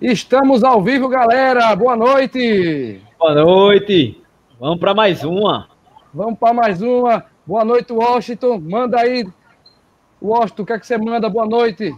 [0.00, 1.74] Estamos ao vivo, galera.
[1.74, 3.02] Boa noite.
[3.18, 4.22] Boa noite.
[4.60, 5.70] Vamos para mais uma.
[6.12, 7.24] Vamos para mais uma.
[7.46, 8.58] Boa noite, Washington.
[8.58, 9.26] Manda aí.
[10.20, 11.30] Washington, o que é que você manda?
[11.30, 11.96] Boa noite.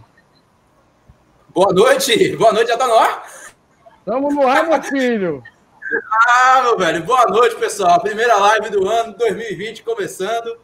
[1.49, 2.37] Boa noite.
[2.37, 3.23] Boa noite, já tá no ar?
[4.05, 5.43] Tamo no ar, meu filho.
[6.25, 7.03] Ah, meu velho.
[7.03, 7.99] Boa noite, pessoal.
[7.99, 10.57] Primeira live do ano 2020 começando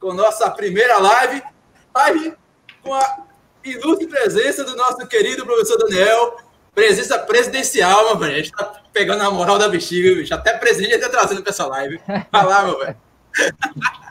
[0.00, 1.42] com nossa primeira live.
[1.94, 2.34] Live
[2.82, 3.18] com a
[3.62, 6.47] ilustre presença do nosso querido professor Daniel.
[6.74, 8.34] Presença presidencial, meu velho.
[8.34, 10.34] A gente tá pegando a moral da bexiga, bicho.
[10.34, 12.00] Até presidente tá trazendo pra essa live.
[12.30, 12.96] Vai lá, meu velho.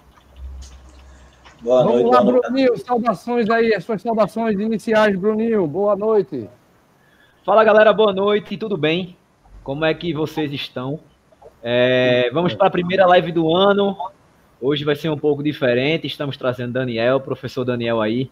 [1.62, 2.68] Boa Vamos noite, lá, boa Bruninho.
[2.68, 2.86] Noite.
[2.86, 5.66] Saudações aí, as suas saudações iniciais, Bruninho.
[5.66, 6.48] Boa noite.
[7.44, 7.92] Fala, galera.
[7.92, 8.56] Boa noite.
[8.58, 9.18] Tudo bem?
[9.64, 11.00] Como é que vocês estão?
[11.64, 13.98] É, vamos para a primeira live do ano.
[14.62, 16.06] Hoje vai ser um pouco diferente.
[16.06, 18.30] Estamos trazendo Daniel, professor Daniel aí,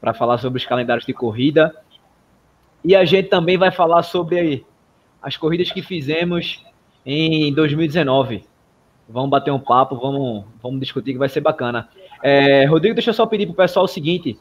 [0.00, 1.76] para falar sobre os calendários de corrida.
[2.84, 4.64] E a gente também vai falar sobre
[5.22, 6.64] as corridas que fizemos
[7.06, 8.44] em 2019.
[9.08, 11.88] Vamos bater um papo, vamos, vamos discutir que vai ser bacana.
[12.22, 14.38] É, Rodrigo, deixa eu só pedir pro pessoal o seguinte.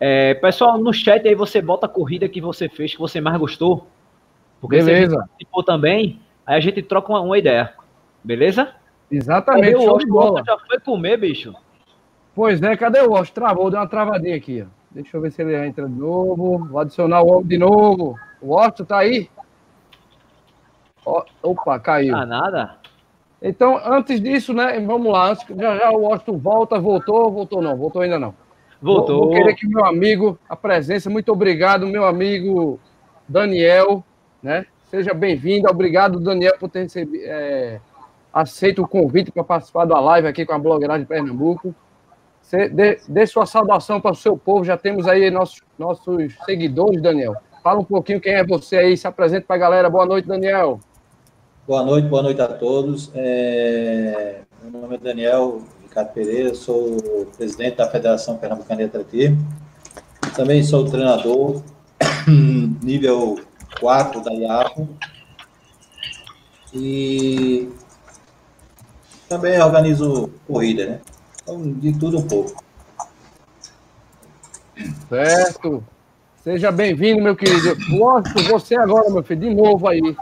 [0.00, 3.36] É, pessoal, no chat aí você bota a corrida que você fez, que você mais
[3.38, 3.86] gostou.
[4.60, 5.12] Porque Beleza.
[5.12, 7.74] se participou também, aí a gente troca uma, uma ideia.
[8.22, 8.74] Beleza?
[9.10, 9.72] Exatamente.
[9.72, 10.44] Cadê o Oscar?
[10.44, 11.54] já foi comer, bicho?
[12.34, 13.34] Pois é, cadê o Oscar?
[13.34, 14.83] Travou, deu uma travadinha aqui, ó.
[14.94, 16.66] Deixa eu ver se ele entra de novo.
[16.66, 18.16] Vou adicionar o homem de novo.
[18.40, 19.28] O Otto tá aí?
[21.42, 22.14] Opa, caiu.
[22.14, 22.76] Ah, nada?
[23.42, 24.78] Então, antes disso, né?
[24.80, 25.34] Vamos lá.
[25.34, 28.34] Já já o Otto volta, voltou, voltou não, voltou ainda não.
[28.80, 29.18] Voltou.
[29.18, 32.78] Vou, vou querer que meu amigo, a presença, muito obrigado, meu amigo
[33.28, 34.04] Daniel,
[34.42, 34.64] né?
[34.84, 35.68] Seja bem-vindo.
[35.68, 37.80] Obrigado, Daniel, por ter recebido, é,
[38.32, 41.74] aceito o convite para participar da live aqui com a blogueiragem de Pernambuco.
[42.50, 44.64] Dê, dê sua saudação para o seu povo.
[44.64, 47.34] Já temos aí nossos, nossos seguidores, Daniel.
[47.62, 49.90] Fala um pouquinho quem é você aí, se apresente para a galera.
[49.90, 50.78] Boa noite, Daniel.
[51.66, 53.10] Boa noite, boa noite a todos.
[53.14, 54.42] É...
[54.62, 59.38] Meu nome é Daniel Ricardo Pereira, sou presidente da Federação Pernambucana de Atletismo.
[60.34, 61.62] Também sou treinador
[62.82, 63.38] nível
[63.80, 64.88] 4 da IAPO.
[66.74, 67.68] E
[69.28, 71.00] também organizo corrida, né?
[71.44, 72.64] Então, de tudo um pouco.
[75.08, 75.84] Certo.
[76.42, 77.76] Seja bem-vindo, meu querido.
[77.98, 80.16] Gosto você agora, meu filho, de novo aí.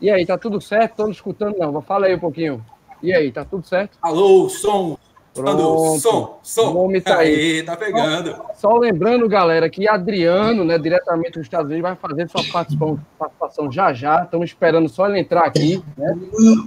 [0.00, 0.96] E aí, tá tudo certo?
[0.96, 1.82] Tô não escutando, não.
[1.82, 2.64] Fala aí um pouquinho.
[3.02, 3.98] E aí, tá tudo certo?
[4.00, 4.96] Alô, som.
[5.34, 5.98] Pronto.
[5.98, 6.72] Som, som.
[6.72, 7.34] O homem tá aí.
[7.34, 7.62] aí.
[7.62, 8.30] tá pegando.
[8.30, 13.00] Só, só, lembrando, galera, que Adriano, né, diretamente dos Estados Unidos, vai fazer sua participação,
[13.18, 14.24] participação já já.
[14.24, 16.18] Estamos esperando só ele entrar aqui, né?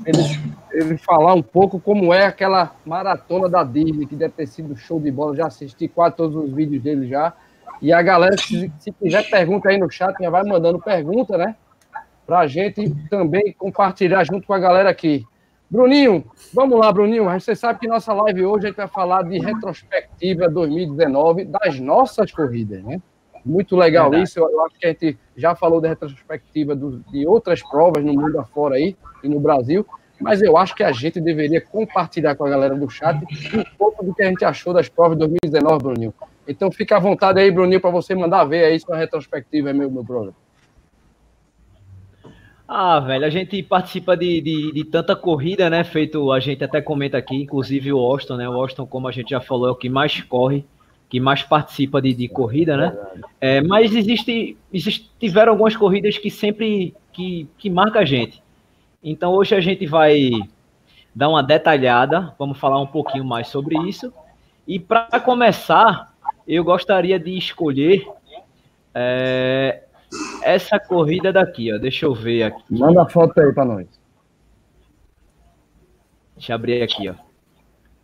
[0.06, 4.76] Ele, ele falar um pouco como é aquela maratona da Disney, que deve ter sido
[4.76, 5.36] show de bola.
[5.36, 7.34] Já assisti quase todos os vídeos dele já.
[7.82, 11.56] E a galera, se, se quiser pergunta aí no chat, já vai mandando pergunta, né?
[12.28, 15.26] Pra gente também compartilhar junto com a galera aqui.
[15.72, 17.24] Bruninho, vamos lá, Bruninho.
[17.24, 22.30] Você sabe que nossa live hoje a gente vai falar de retrospectiva 2019 das nossas
[22.30, 23.02] corridas, né?
[23.46, 24.30] Muito legal Verdade.
[24.30, 24.40] isso.
[24.40, 28.38] Eu acho que a gente já falou da retrospectiva do, de outras provas no mundo
[28.38, 29.86] afora aí e no Brasil,
[30.20, 33.24] mas eu acho que a gente deveria compartilhar com a galera do chat
[33.56, 36.14] um pouco do que a gente achou das provas de 2019, Bruninho.
[36.46, 40.04] Então fica à vontade aí, Bruninho, para você mandar ver aí sua retrospectiva, meu, meu
[40.04, 40.34] brother.
[42.74, 45.84] Ah, velho, a gente participa de, de, de, tanta corrida, né?
[45.84, 48.48] Feito, a gente até comenta aqui, inclusive o Austin, né?
[48.48, 50.64] O Austin, como a gente já falou, é o que mais corre,
[51.10, 52.98] que mais participa de, de corrida, né?
[53.42, 58.42] É, mas existe, existe, tiveram algumas corridas que sempre que, que marca a gente.
[59.04, 60.30] Então hoje a gente vai
[61.14, 64.14] dar uma detalhada, vamos falar um pouquinho mais sobre isso.
[64.66, 66.16] E para começar,
[66.48, 68.08] eu gostaria de escolher
[68.96, 69.84] é,
[70.44, 71.78] essa corrida daqui, ó.
[71.78, 72.64] Deixa eu ver aqui.
[72.70, 73.88] Manda a foto aí para nós.
[76.36, 77.14] Deixa eu abrir aqui, ó.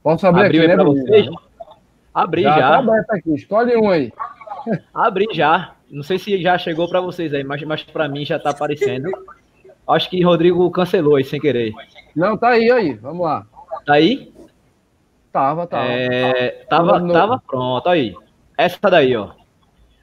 [0.04, 1.28] Posso abrir Abriu aqui, né, vocês?
[2.14, 2.58] Abri já.
[2.58, 3.04] já.
[3.04, 3.34] Tá aqui.
[3.34, 4.14] Escolhe um aí.
[4.94, 5.74] Abri já.
[5.90, 9.10] Não sei se já chegou para vocês aí, mas, mas para mim já tá aparecendo.
[9.88, 11.74] Acho que Rodrigo cancelou aí sem querer.
[12.16, 12.94] Não, tá aí, aí.
[12.96, 13.46] Vamos lá.
[13.86, 14.34] Tá aí?
[15.32, 15.86] Tava, tava.
[15.86, 18.14] É, tava, tava pronto, aí.
[18.58, 19.30] Essa daí, ó.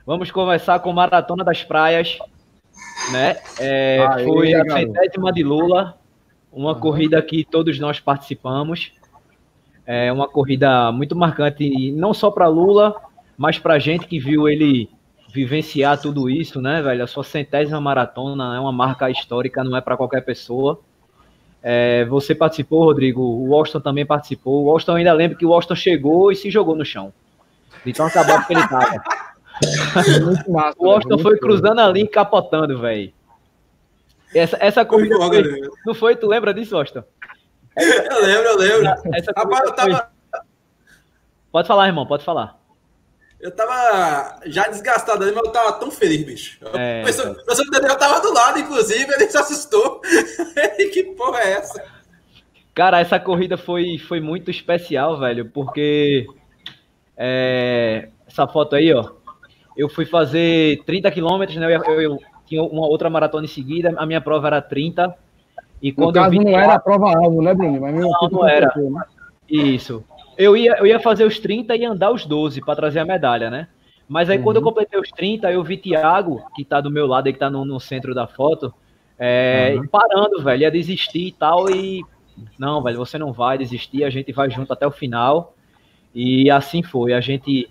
[0.07, 2.19] Vamos começar com Maratona das Praias,
[3.11, 3.39] né?
[3.59, 5.97] É, foi a centésima de Lula,
[6.53, 8.93] uma corrida que todos nós participamos.
[9.87, 12.95] É uma corrida muito marcante, não só para Lula,
[13.35, 14.91] mas para gente que viu ele
[15.33, 17.03] vivenciar tudo isso, né, velho?
[17.03, 20.81] A sua centésima maratona é uma marca histórica, não é para qualquer pessoa.
[21.63, 24.65] É, você participou, Rodrigo, o Austin também participou.
[24.65, 27.11] O Austin ainda lembra que o Austin chegou e se jogou no chão.
[27.87, 29.03] Então acabou que ele estava.
[30.49, 30.75] Massa.
[30.79, 33.13] O Austin foi cruzando ali e capotando, velho.
[34.35, 36.17] Essa, essa corrida Foi foi, não foi?
[36.17, 37.05] Tu lembra disso, Austin?
[37.77, 39.15] Eu lembro, eu lembro.
[39.15, 40.11] Essa Rapaz, eu tava,
[41.55, 42.59] Pode falar, irmão, pode falar.
[43.41, 46.59] eu tava já desgastado ali, mas eu tava tão feliz, bicho.
[46.75, 50.01] É, o pessoal, o tava do lado, inclusive, ele se assustou.
[50.93, 51.85] que porra é essa?
[52.75, 56.27] Cara, essa corrida foi, foi muito especial, velho, porque
[57.17, 59.13] é, essa foto aí, ó,
[59.77, 61.67] eu fui fazer 30 quilômetros, né?
[61.75, 65.15] Eu, eu- eu tinha uma outra maratona em seguida, a minha prova era 30.
[65.83, 67.81] E No quando eu caso, vi não era a prova-alvo, né, Bruno?
[67.81, 68.73] Mas mesmo Não, assim, tu não era.
[68.77, 69.03] né?
[69.49, 70.05] Isso.
[70.37, 73.51] Eu ia, eu ia fazer os 30 e andar os 12 para trazer a medalha,
[73.51, 73.69] né?
[74.09, 74.69] Mas aí quando eu Uhum.
[74.69, 77.79] completei os 30, eu vi Thiago, que tá do meu lado, que tá no, no
[77.81, 78.73] centro da foto,
[79.19, 79.87] é, Uhum.
[79.87, 81.71] parando, velho, ia desistir e tal.
[81.71, 82.05] E
[82.59, 85.55] não, velho, você não vai desistir, a gente vai junto até o final.
[86.15, 87.13] E assim foi.
[87.13, 87.69] A gente.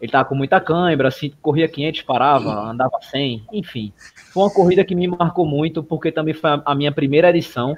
[0.00, 3.92] Ele tava com muita cãibra, assim, corria 500, parava, andava 100, enfim.
[4.32, 7.74] Foi uma corrida que me marcou muito, porque também foi a- minha primeira edição,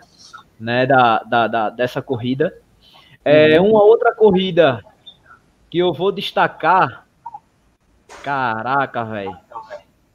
[0.58, 2.56] né, da, da, da- dessa corrida.
[3.24, 4.82] É, uma outra corrida
[5.70, 7.06] que eu vou destacar.
[8.22, 9.36] Caraca, velho.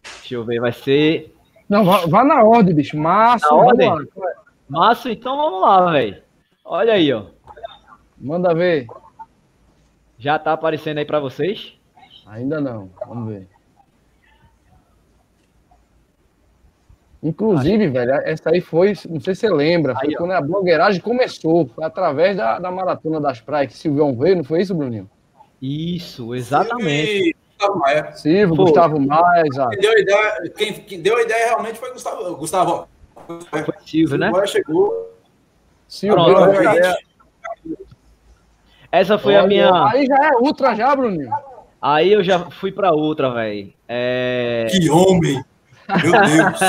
[0.03, 1.33] Deixa eu ver, vai ser.
[1.69, 2.97] Não, vá, vá na ordem, bicho.
[2.97, 3.89] Márcio, Na ordem?
[3.89, 3.97] lá.
[4.67, 6.21] Márcio, então vamos lá, velho.
[6.65, 7.25] Olha aí, ó.
[8.17, 8.88] Manda ver.
[10.17, 11.77] Já tá aparecendo aí pra vocês?
[12.33, 12.89] Ainda não.
[13.07, 13.47] Vamos ver.
[17.21, 20.18] Inclusive, velho, essa aí foi, não sei se você lembra, foi Aí, ó.
[20.18, 24.44] quando a blogueiragem começou, foi através da, da Maratona das Praias que Silvião veio, não
[24.44, 25.09] foi isso, Bruninho?
[25.62, 27.33] Isso, exatamente.
[27.57, 28.12] Gustavo Maia.
[28.13, 28.65] Silvio, Foi.
[28.65, 29.69] Gustavo Maia, exato.
[29.69, 32.36] Quem deu a ideia, quem, quem deu a ideia realmente foi Gustavo.
[32.36, 32.89] Gustavo.
[33.50, 34.27] Foi Silvio, né?
[34.27, 35.13] Agora chegou.
[35.88, 36.97] Silvio, Pronto, deu a ideia.
[38.91, 39.88] Essa foi a Olha, minha.
[39.88, 41.31] Aí já é ultra já, Bruninho.
[41.83, 43.74] Aí eu já fui pra outra, velho.
[43.89, 44.68] É...
[44.71, 45.44] Que homem!
[46.01, 46.59] Meu Deus!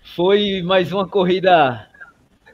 [0.16, 1.86] Foi mais uma corrida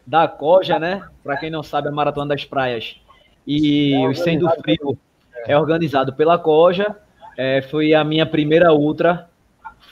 [0.05, 1.09] da Coja, né?
[1.23, 3.01] Pra quem não sabe, a Maratona das Praias.
[3.47, 4.99] E É o Sem do organizado Frio
[5.47, 6.97] é organizado pela Coja.
[7.37, 9.31] É, foi a minha primeira ultra.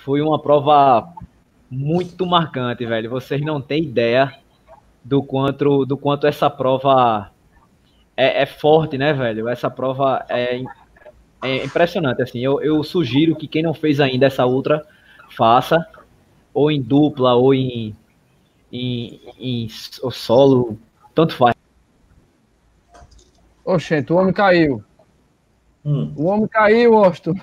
[0.04, 1.08] Foi uma prova
[1.70, 3.10] muito marcante, velho.
[3.10, 4.34] Vocês não têm ideia
[5.04, 7.30] do quanto, do quanto essa prova
[8.16, 9.48] é, é forte, né, velho?
[9.48, 10.60] Essa prova é,
[11.46, 12.40] é impressionante, assim.
[12.40, 14.84] Eu, eu sugiro que quem não fez ainda essa ultra
[15.36, 15.84] faça,
[16.52, 17.94] ou em dupla, ou em,
[18.72, 20.78] em, em so- solo,
[21.14, 21.54] tanto faz.
[23.64, 24.82] Oxente, o homem caiu.
[25.84, 26.12] Hum.
[26.16, 27.34] O homem caiu, Austin.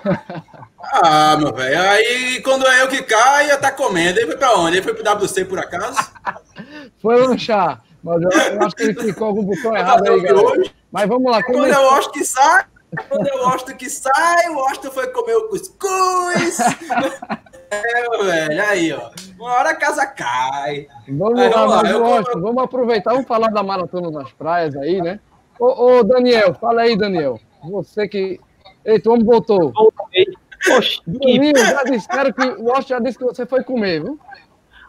[0.82, 1.82] Ah, meu velho.
[1.82, 4.20] Aí quando é eu que caio, tá comendo.
[4.20, 4.78] Ele foi pra onde?
[4.78, 5.98] Ele foi pro WC por acaso?
[7.00, 7.84] Foi lanchar.
[8.04, 10.48] Mas eu, eu acho que ele ficou algum botão errado aí, galera.
[10.60, 10.74] hoje?
[10.92, 11.84] Mas vamos lá, Quando começou.
[11.84, 12.66] eu gosto que sai,
[13.10, 16.58] quando eu gosto que sai, o Austin foi comer o cuscuz.
[17.76, 18.64] É, velho.
[18.70, 19.10] Aí, ó.
[19.40, 20.86] Uma hora a casa cai.
[21.08, 24.12] Vamos Aí, lá, vamos lá, mas, eu Austin, vou- vamos aproveitar, vamos falar da maratona
[24.12, 25.20] nas praias aí, né?
[25.60, 25.66] Ô,
[25.98, 27.40] ô, Daniel, fala aí, Daniel.
[27.64, 28.40] Você que.
[28.86, 29.72] Eita, o homem voltou.
[29.72, 30.26] Voltei.
[30.26, 31.02] Que...
[31.08, 34.20] Bruninho, já disseram que o Austin já disse que você foi comer, viu?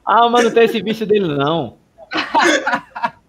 [0.05, 1.79] Ah, mas não tem esse vício dele, não.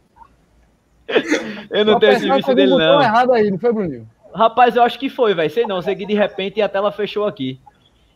[1.69, 3.01] Eu não Só tenho esse vício dele, não.
[3.01, 4.10] errado aí, não foi, Bruninho?
[4.35, 5.49] Rapaz, eu acho que foi, velho.
[5.49, 5.81] Sei não.
[5.81, 7.59] Sei que de repente a tela fechou aqui.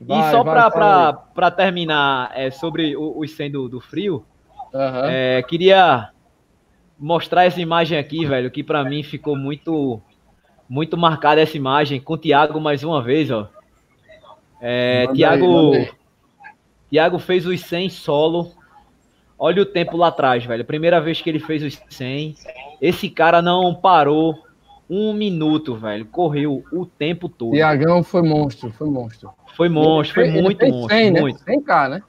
[0.01, 4.25] Vai, e só pra terminar é, sobre o- os 100 do, do frio,
[4.73, 5.07] Aham.
[5.09, 6.09] é, queria
[6.97, 10.01] mostrar essa imagem aqui, velho, que pra mim ficou muito
[10.69, 13.49] muito marcada essa imagem com o Thiago mais uma vez, ó.
[14.61, 15.89] É, Manda Thiago, aí.
[16.89, 18.51] Thiago fez os 100 solo.
[19.37, 20.63] Olha o tempo lá atrás, velho.
[20.65, 22.35] Primeira vez que ele fez os 100.
[22.81, 24.37] Esse cara não parou
[24.89, 26.05] um minuto, velho.
[26.05, 27.51] Correu o tempo todo.
[27.51, 29.29] Tiagão foi monstro, foi monstro.
[29.55, 31.21] Foi monstro, foi Ele muito fez monstro, 100, né?
[31.21, 31.39] muito.
[31.43, 32.03] 100k, né?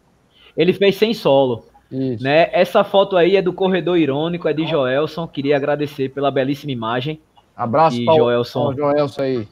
[0.57, 1.65] Ele fez 100 solo.
[1.91, 2.23] Isso.
[2.23, 2.49] Né?
[2.53, 5.27] Essa foto aí é do Corredor Irônico, é de Joelson.
[5.27, 7.21] Queria agradecer pela belíssima imagem,
[7.57, 8.69] Abraço E para Joelson.
[8.69, 9.49] o Joelson aí.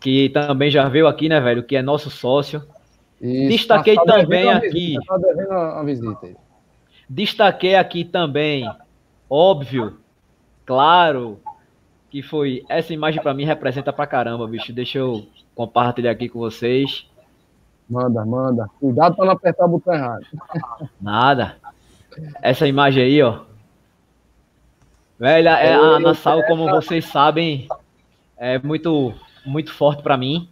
[0.00, 1.62] que também já veio aqui, né, velho?
[1.62, 2.62] Que é nosso sócio.
[3.20, 4.68] Isso, Destaquei devendo também uma aqui.
[4.70, 6.36] Visita, tá devendo uma visita aí.
[7.08, 8.68] Destaquei aqui também,
[9.28, 9.98] óbvio,
[10.64, 11.38] claro,
[12.14, 12.64] que foi.
[12.68, 14.72] Essa imagem pra mim representa pra caramba, bicho.
[14.72, 17.08] Deixa eu compartilhar aqui com vocês.
[17.90, 18.70] Manda, manda.
[18.78, 20.24] Cuidado para não apertar o botão errado.
[21.00, 21.56] Nada.
[22.40, 23.40] Essa imagem aí, ó.
[25.18, 27.66] Velha, é, a Nassau, como vocês sabem,
[28.36, 29.12] é muito,
[29.44, 30.48] muito forte pra mim,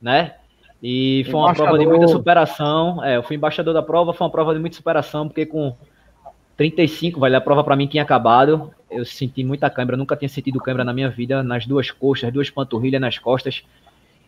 [0.00, 0.36] né?
[0.82, 3.04] E foi uma prova de muita superação.
[3.04, 5.76] É, eu fui embaixador da prova, foi uma prova de muita superação, porque com
[6.56, 8.72] 35, velho, a prova pra mim tinha acabado.
[8.90, 12.50] Eu senti muita câimbra, nunca tinha sentido câimbra na minha vida, nas duas coxas, duas
[12.50, 13.64] panturrilhas nas costas.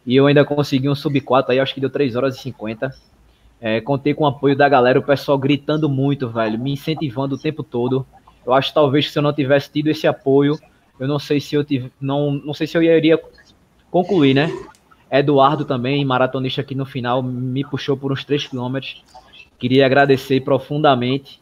[0.06, 2.94] E eu ainda consegui um sub 4 aí, acho que deu 3 horas e 50.
[3.60, 7.38] É, contei com o apoio da galera, o pessoal gritando muito, velho, me incentivando o
[7.38, 8.06] tempo todo.
[8.44, 10.58] Eu acho que talvez se eu não tivesse tido esse apoio,
[10.98, 13.18] eu não sei se eu tive, não, não sei se eu iria
[13.90, 14.50] concluir, né?
[15.10, 19.02] Eduardo também, maratonista aqui no final, me puxou por uns 3 quilômetros.
[19.58, 21.40] Queria agradecer profundamente.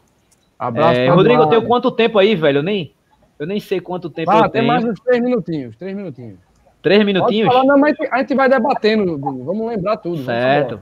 [0.67, 2.59] Abraço É, Rodrigo, eu tenho quanto tempo aí, velho?
[2.59, 2.93] Eu nem,
[3.39, 4.67] eu nem sei quanto tempo Ah, eu tem tenho.
[4.67, 6.37] mais uns três minutinhos, três minutinhos.
[6.81, 7.47] Três minutinhos?
[7.51, 10.23] falar, não, mas a gente vai debatendo, vamos lembrar tudo.
[10.23, 10.79] Certo.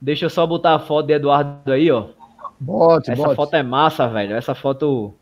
[0.00, 2.06] Deixa eu só botar a foto de Eduardo aí, ó.
[2.58, 3.36] Bote, Essa bote.
[3.36, 4.34] foto é massa, velho.
[4.34, 5.14] Essa foto.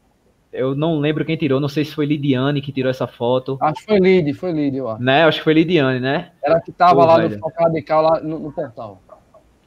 [0.53, 1.61] Eu não lembro quem tirou.
[1.61, 3.57] Não sei se foi Lidiane que tirou essa foto.
[3.61, 5.03] Acho que foi Lid, foi Lid, eu acho.
[5.03, 5.25] Né?
[5.25, 6.31] Acho que foi Lidiane, né?
[6.43, 7.37] Era que tava Pô, lá velho.
[7.37, 9.01] no Foco Radical, lá no, no portal.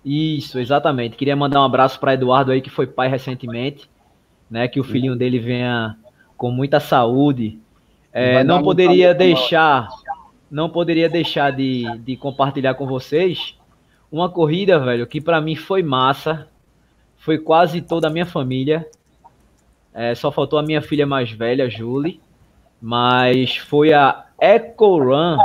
[0.04, 1.16] Isso, exatamente.
[1.16, 3.90] Queria mandar um abraço para Eduardo aí, que foi pai recentemente.
[4.52, 4.68] Né?
[4.68, 5.98] Que o filhinho dele venha
[6.36, 7.58] com muita saúde.
[8.12, 9.88] É, não poderia deixar.
[10.50, 13.58] Não poderia deixar de, de compartilhar com vocês
[14.12, 16.50] uma corrida, velho, que para mim foi massa.
[17.18, 18.86] Foi quase toda a minha família.
[19.94, 22.20] É, só faltou a minha filha mais velha, Julie.
[22.82, 25.38] Mas foi a Eco Run.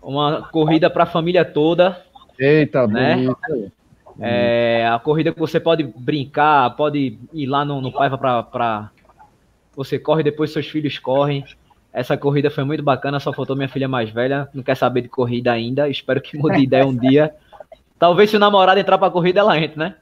[0.00, 2.04] Uma corrida para a família toda.
[2.38, 3.14] Eita, Né?
[3.16, 3.72] bonito.
[4.20, 8.90] É, a corrida que você pode brincar, pode ir lá no, no Paiva pra, pra-
[9.74, 11.44] Você corre, depois seus filhos correm.
[11.92, 14.48] Essa corrida foi muito bacana, só faltou minha filha mais velha.
[14.54, 15.88] Não quer saber de corrida ainda.
[15.88, 17.34] Espero que mude de ideia um dia.
[17.98, 19.94] Talvez se o namorado entrar pra corrida, ela entre, né?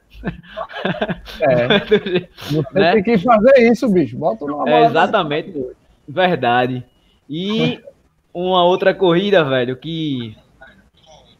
[1.39, 1.79] É,
[2.49, 2.93] você Né?
[2.93, 4.17] tem que fazer isso, bicho.
[4.17, 5.53] Bota no É, exatamente.
[6.07, 6.83] Verdade.
[7.29, 7.79] E
[8.33, 10.35] uma outra corrida, velho, que,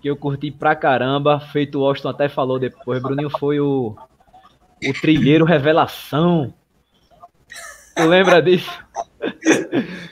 [0.01, 3.95] que eu curti pra caramba, feito o Austin até falou depois, Bruninho, foi o,
[4.83, 6.53] o Trilheiro Revelação.
[7.95, 8.71] Tu lembra disso?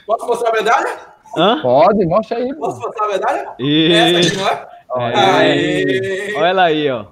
[0.06, 1.00] Posso mostrar a medalha?
[1.36, 1.60] Hã?
[1.60, 2.54] Pode, mostra aí.
[2.54, 3.54] Posso mostrar a medalha?
[3.58, 3.92] E...
[3.92, 4.68] Essa aqui, não é?
[4.96, 5.18] É.
[5.18, 6.34] Aê!
[6.36, 7.06] Olha ela aí, ó.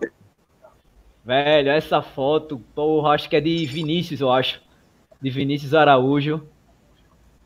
[1.25, 4.61] Velho, essa foto, porra, acho que é de Vinícius, eu acho.
[5.21, 6.47] De Vinícius Araújo.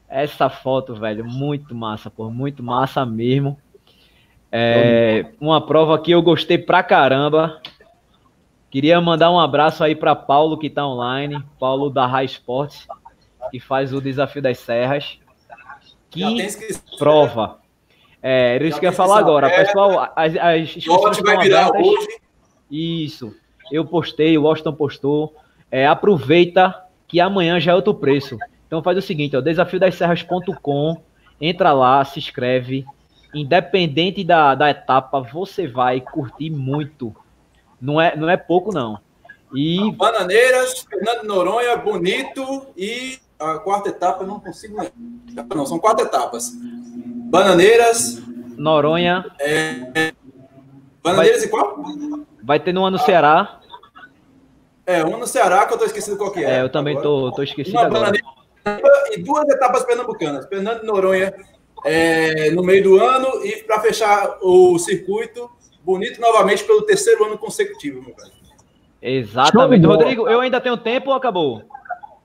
[0.08, 3.58] Essa foto, velho, muito massa, pô, muito massa mesmo.
[4.54, 7.60] É, uma prova que eu gostei pra caramba.
[8.70, 12.86] Queria mandar um abraço aí pra Paulo que tá online, Paulo da High Sports,
[13.50, 15.18] que faz o Desafio das Serras.
[16.10, 16.22] Que
[16.98, 17.58] prova.
[18.22, 19.46] É, era isso que eu ia falar agora.
[19.46, 19.64] aberta.
[19.66, 21.86] Pessoal, as, as inscrições vai virar abertas.
[21.86, 22.08] hoje.
[22.70, 23.34] Isso.
[23.70, 25.34] Eu postei, o Washington postou.
[25.70, 28.38] É, aproveita que amanhã já é outro preço.
[28.66, 31.02] Então faz o seguinte, ó, desafiodasserras.com,
[31.40, 32.86] entra lá, se inscreve.
[33.34, 37.14] Independente da, da etapa, você vai curtir muito.
[37.80, 38.98] Não é, não é pouco, não.
[39.54, 45.56] E Bananeiras, Fernando Noronha, Bonito e a quarta etapa eu não consigo lembrar.
[45.56, 46.52] Não, são quatro etapas.
[47.30, 48.22] Bananeiras,
[48.56, 49.24] Noronha
[51.02, 51.82] Bananeiras e qual?
[52.42, 53.60] vai ter no ano Ceará.
[54.86, 56.58] É, uma no Ceará que eu tô esquecido qual que é.
[56.58, 57.08] É, eu também Agora.
[57.08, 58.12] tô, tô esquecido Uma agora.
[58.12, 58.42] Bananeira
[59.12, 60.46] e duas etapas pernambucanas.
[60.46, 61.34] Fernando Noronha
[61.84, 65.50] é, no meio do ano e para fechar o circuito,
[65.84, 68.32] Bonito novamente pelo terceiro ano consecutivo, meu velho.
[69.00, 69.84] Exatamente.
[69.84, 71.62] Rodrigo, eu ainda tenho tempo ou acabou?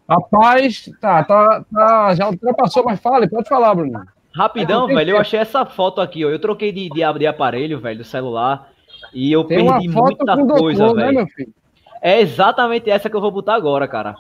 [0.08, 4.06] Rapaz, tá, tá, tá, já ultrapassou, mas fale, pode falar, Bruno.
[4.34, 6.30] Rapidão, É, velho, eu achei essa foto aqui, ó.
[6.30, 8.70] Eu troquei de, de, de aparelho, velho, do celular.
[9.12, 11.18] E eu Tem uma perdi foto muita coisa, doutor, né, velho.
[11.18, 11.54] meu filho?
[12.00, 14.16] É exatamente essa que eu vou botar agora, cara.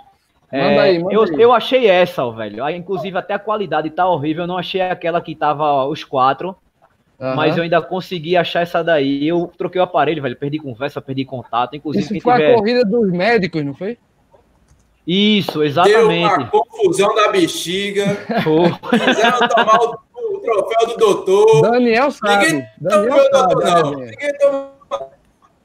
[0.51, 1.41] É, Manda aí, manda eu, aí.
[1.41, 2.63] eu achei essa, velho.
[2.63, 4.43] Aí, inclusive, até a qualidade tá horrível.
[4.43, 6.55] Eu não achei aquela que tava ó, os quatro.
[7.19, 7.35] Aham.
[7.35, 9.27] Mas eu ainda consegui achar essa daí.
[9.27, 10.35] Eu troquei o aparelho, velho.
[10.37, 11.75] Perdi conversa, perdi contato.
[11.75, 12.53] Inclusive, Isso quem foi tiver.
[12.53, 13.97] a corrida dos médicos, não foi?
[15.05, 16.45] Isso, Deu uma exatamente.
[16.51, 18.05] confusão da bexiga.
[18.43, 21.61] Pô, Quiseram tomar o, o troféu do doutor.
[21.71, 22.45] Daniel sabe.
[22.45, 23.99] Ninguém Daniel tomou o doutor, né, não.
[23.99, 24.09] gente?
[24.11, 24.73] Ninguém tomou.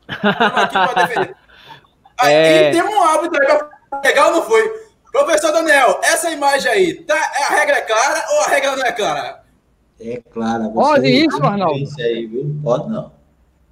[0.08, 1.36] Aqui pra defender.
[2.20, 2.70] Aí É.
[2.70, 4.92] tem um árbitro aí pra ou não foi?
[5.12, 8.92] Professor Daniel, essa imagem aí, tá, a regra é clara ou a regra não é
[8.92, 9.42] clara?
[10.00, 10.70] É claro.
[10.70, 11.78] você Pode isso, Arnaldo?
[11.78, 12.60] experiência Aí, viu?
[12.62, 13.12] Pode não.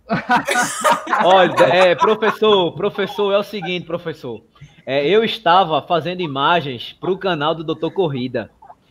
[1.25, 4.43] Olha, é, professor, professor, é o seguinte, professor.
[4.85, 8.51] É, eu estava fazendo imagens para o canal do Doutor Corrida.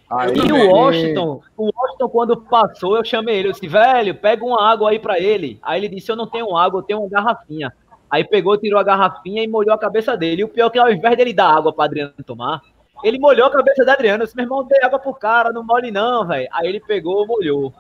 [0.09, 3.49] Aí, E o Washington, o Washington, quando passou, eu chamei ele.
[3.49, 5.59] Eu disse, velho, pega uma água aí pra ele.
[5.61, 7.71] Aí ele disse, eu não tenho água, eu tenho uma garrafinha.
[8.09, 10.41] Aí pegou, tirou a garrafinha e molhou a cabeça dele.
[10.41, 12.61] E o pior é que ao invés dele dar água pra Adriano tomar,
[13.03, 14.23] ele molhou a cabeça da Adriano.
[14.23, 16.47] Eu disse, meu irmão, dê água pro cara, não mole não, velho.
[16.51, 17.71] Aí ele pegou, molhou.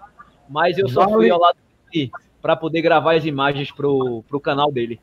[0.47, 1.13] Mas eu só Vale.
[1.13, 1.57] fui ao lado
[1.91, 4.99] dele pra poder gravar as imagens pro, pro canal dele.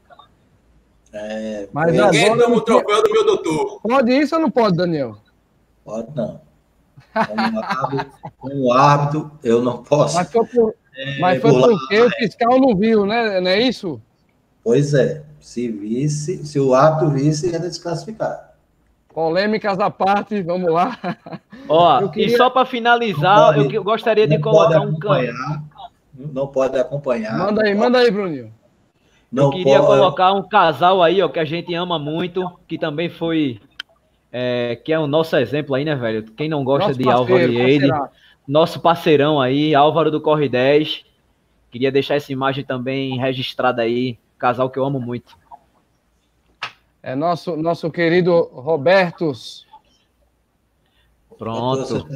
[1.12, 3.80] É, Mas é, agora- Ninguém toma o troféu do meu doutor.
[3.83, 5.16] Pode isso ou não pode, Daniel?
[5.85, 6.40] Pode não.
[7.14, 10.16] Como árbitro, como árbitro, eu não posso.
[10.16, 11.68] Mas foi, por, É, mas foi lá.
[11.68, 13.40] porque o fiscal não viu, né?
[13.40, 14.00] Não é isso?
[14.66, 15.23] Pois é.
[15.38, 18.52] Se visse, se o árbitro visse, ia desclassificar.
[19.14, 20.99] Polêmicas à parte, vamos lá.
[21.68, 22.35] Ó, queria...
[22.35, 25.32] e só para finalizar, pode, eu gostaria de colocar um canto.
[26.12, 27.38] Não pode acompanhar.
[27.38, 28.52] Manda aí, manda aí, Bruninho.
[29.30, 30.00] Não eu queria pode...
[30.00, 33.61] colocar um casal aí, ó, que a gente ama muito, que também foi.
[34.32, 36.25] É, que é o nosso exemplo aí, né, velho?
[36.32, 37.88] Quem não gosta nosso de parceiro, Álvaro e ele,
[38.49, 41.04] nosso parceirão aí, Álvaro do Corre 10.
[41.70, 45.37] Queria deixar essa imagem também registrada aí, casal que eu amo muito.
[47.02, 49.66] É nosso, nosso querido Robertos.
[51.38, 52.07] Pronto.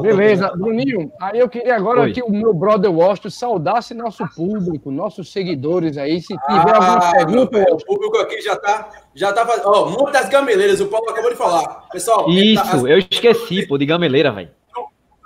[0.00, 2.12] Beleza, Bruninho, aí eu queria agora Oi.
[2.12, 7.10] que o meu brother Washington saudasse nosso público, nossos seguidores aí, se tiver ah, alguma
[7.10, 7.74] pergunta.
[7.74, 9.68] O público aqui já tá, já tá fazendo.
[9.68, 11.88] Ó, Monte das Gameleiras, o Paulo acabou de falar.
[11.90, 12.88] Pessoal, isso, tá...
[12.88, 14.50] eu esqueci, pô, de gameleira, velho.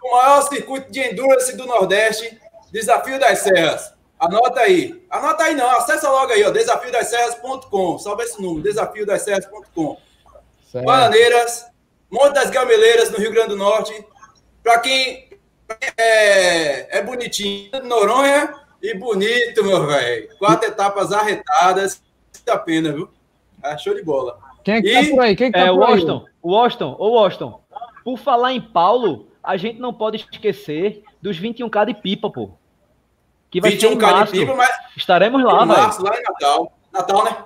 [0.03, 2.39] O maior circuito de endurance do Nordeste,
[2.73, 3.96] Desafio das Serras.
[4.27, 5.05] Anota aí.
[5.11, 7.99] Anota aí não, acessa logo aí, ó, desafiodasserras.com.
[7.99, 9.97] Salve esse número, desafiodasserras.com.
[10.85, 11.67] Bananeiras,
[12.11, 14.05] Monte das Gameleiras, no Rio Grande do Norte.
[14.63, 15.29] Para quem
[15.99, 20.29] é, é bonitinho, Noronha e bonito, meu velho.
[20.39, 22.03] Quatro etapas arretadas.
[22.35, 23.09] Muita pena, viu?
[23.63, 24.39] É, show de bola.
[24.63, 25.37] Quem é que tá e, tá por aí?
[25.37, 26.33] Quem é que tá é, por Washington, aí?
[26.43, 27.61] Washington, ô Washington,
[28.05, 32.51] por falar em Paulo, a gente não pode esquecer dos 21K de pipa, pô.
[33.51, 34.71] Que vai 21K de pipa, mas.
[34.97, 35.67] Estaremos lá, velho.
[35.67, 36.73] Março, lá em Natal.
[36.93, 37.37] Natal, né?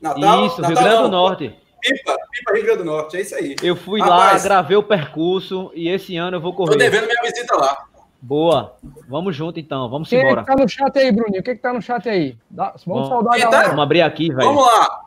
[0.00, 0.46] Natal.
[0.46, 1.56] Isso, Natal, Rio Grande do Norte.
[1.80, 3.56] Pipa, Pipa Rio Grande do Norte, é isso aí.
[3.62, 6.72] Eu fui Rapaz, lá, gravei o percurso e esse ano eu vou correr.
[6.72, 7.84] Tô devendo minha visita lá.
[8.20, 8.76] Boa.
[9.08, 10.44] Vamos junto então, vamos Quem embora.
[10.44, 11.40] Quem tá no chat aí, Bruninho?
[11.40, 12.36] O que que tá no chat aí?
[12.50, 13.68] Dá, vamos Bom, saudar a galera.
[13.68, 14.48] Vamos abrir aqui, velho.
[14.48, 15.00] Vamos lá.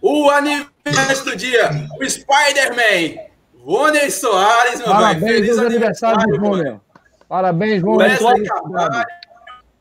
[0.00, 3.22] O aniversário do dia, o Spider-Man,
[3.60, 5.36] Rony Soares, meu Parabéns, velho.
[5.36, 6.80] Feliz aniversário, Júnior.
[7.32, 8.04] Parabéns, Rony.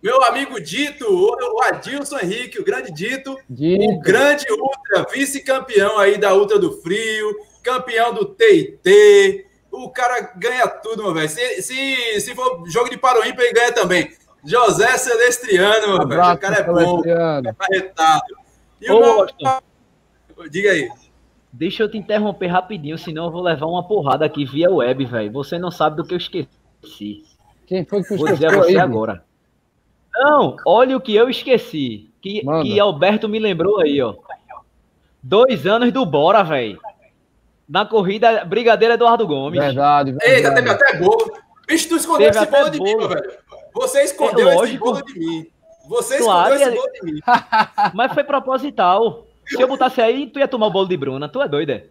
[0.01, 3.83] Meu amigo Dito, o Adilson Henrique, o grande Dito, Dito.
[3.83, 9.45] o grande Ultra, vice-campeão aí da Ultra do Frio, campeão do TIT.
[9.69, 11.27] O cara ganha tudo, meu velho.
[11.27, 14.09] Se, se, se for jogo de Paroímpa, ele ganha também.
[14.45, 16.33] José Celestriano, meu velho.
[16.33, 18.33] O cara é bom, é arretado.
[18.79, 20.49] E Ô, o meu...
[20.49, 20.89] Diga aí.
[21.51, 25.33] Deixa eu te interromper rapidinho, senão eu vou levar uma porrada aqui via web, velho.
[25.33, 27.29] Você não sabe do que eu esqueci.
[27.71, 29.23] Quem foi que Vou dizer a você aí, agora.
[30.13, 32.11] Não, olha o que eu esqueci.
[32.21, 34.13] Que, que Alberto me lembrou aí, ó.
[35.23, 36.81] Dois anos do Bora, velho.
[37.69, 39.57] Na corrida Brigadeiro Eduardo Gomes.
[39.57, 40.33] Verdade, verdade.
[40.33, 41.31] Eita, teve até bolo.
[41.65, 43.31] Bicho, tu escondeu teve esse bolo de mim, velho.
[43.73, 45.47] Você escondeu é esse bolo de mim.
[45.87, 47.21] Você claro, escondeu esse bolo de mim.
[47.95, 49.25] Mas foi proposital.
[49.47, 51.29] Se eu botasse aí, tu ia tomar o bolo de Bruna.
[51.29, 51.81] Tu é doido,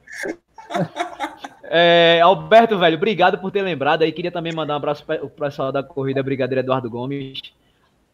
[1.64, 2.20] é?
[2.22, 4.12] Alberto, velho, obrigado por ter lembrado aí.
[4.12, 7.40] Queria também mandar um abraço para o pessoal da corrida Brigadeiro Eduardo Gomes.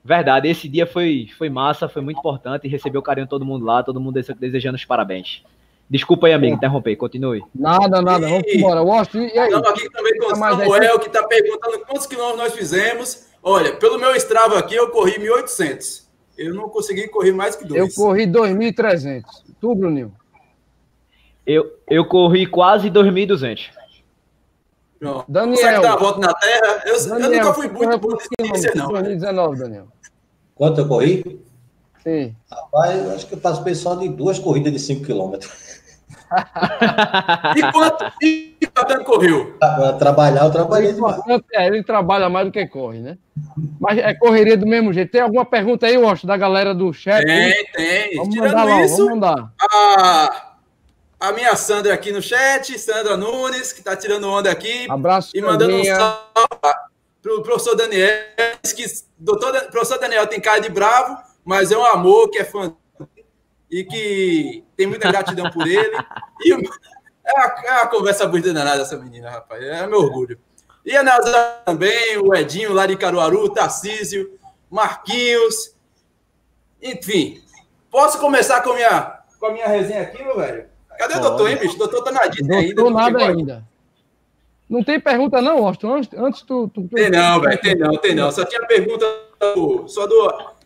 [0.04, 2.68] Verdade, esse dia foi, foi massa, foi muito importante.
[2.68, 5.42] Recebeu o carinho de todo mundo lá, todo mundo desejando os parabéns.
[5.88, 6.56] Desculpa aí, amigo, é.
[6.56, 7.42] interromper, continue.
[7.54, 8.82] Nada, nada, vamos embora.
[8.82, 9.48] Washington, e aí?
[9.48, 13.26] Estamos aqui também com o Samuel, que está perguntando quantos quilômetros nós fizemos.
[13.42, 16.06] Olha, pelo meu Strava aqui, eu corri 1.800.
[16.36, 17.80] Eu não consegui correr mais que dois.
[17.80, 19.22] Eu corri 2.300.
[19.60, 20.12] Tu, Bruninho?
[21.46, 23.70] Eu, eu corri quase 2.200.
[25.28, 25.56] Daniel.
[25.56, 26.82] Você que dá a volta na Terra?
[26.84, 28.88] Eu, Daniel, eu nunca fui muito bom de não.
[28.88, 29.88] 2019, Daniel.
[30.54, 31.40] Quanto eu corri?
[32.02, 32.34] Sim.
[32.50, 35.38] Rapaz, eu acho que eu participei só de duas corridas de 5 km.
[37.56, 39.54] e quanto e quanto correu?
[39.58, 41.20] Para trabalhar, eu trabalhei demais.
[41.52, 43.18] É, ele trabalha mais do que corre, né?
[43.78, 45.12] Mas é correria do mesmo jeito.
[45.12, 47.24] Tem alguma pergunta aí, Washington, da galera do chat?
[47.24, 48.16] Tem, tem.
[48.16, 49.52] Vamos Tirando mandar isso, vamos mandar.
[49.60, 50.45] A,
[51.26, 54.86] a minha Sandra aqui no chat, Sandra Nunes, que está tirando onda aqui.
[54.88, 56.48] Abraço, E mandando um salve
[57.20, 58.08] para o professor Daniel,
[58.62, 58.84] que
[59.18, 62.72] doutor, professor Daniel tem cara de bravo, mas é um amor que é fã
[63.68, 65.96] e que tem muita gratidão por ele.
[66.44, 66.70] E é uma,
[67.64, 69.60] é uma conversa bonita danada essa menina, rapaz.
[69.64, 70.38] É meu orgulho.
[70.84, 74.38] E a Nazaré também, o Edinho lá de Caruaru, o Tarcísio,
[74.70, 75.74] Marquinhos.
[76.80, 77.42] Enfim,
[77.90, 80.75] posso começar com a minha, com a minha resenha aqui, meu velho?
[80.98, 81.74] Cadê o doutor, hein, bicho?
[81.74, 82.82] O doutor tá na dica ainda.
[82.82, 83.64] Não nada ainda.
[84.68, 85.86] Não tem pergunta, não, Austin?
[85.86, 88.32] Antes, antes tu, tu, Tem não, velho, tem não, tem não.
[88.32, 89.06] Só tinha pergunta
[89.54, 90.56] do, só do.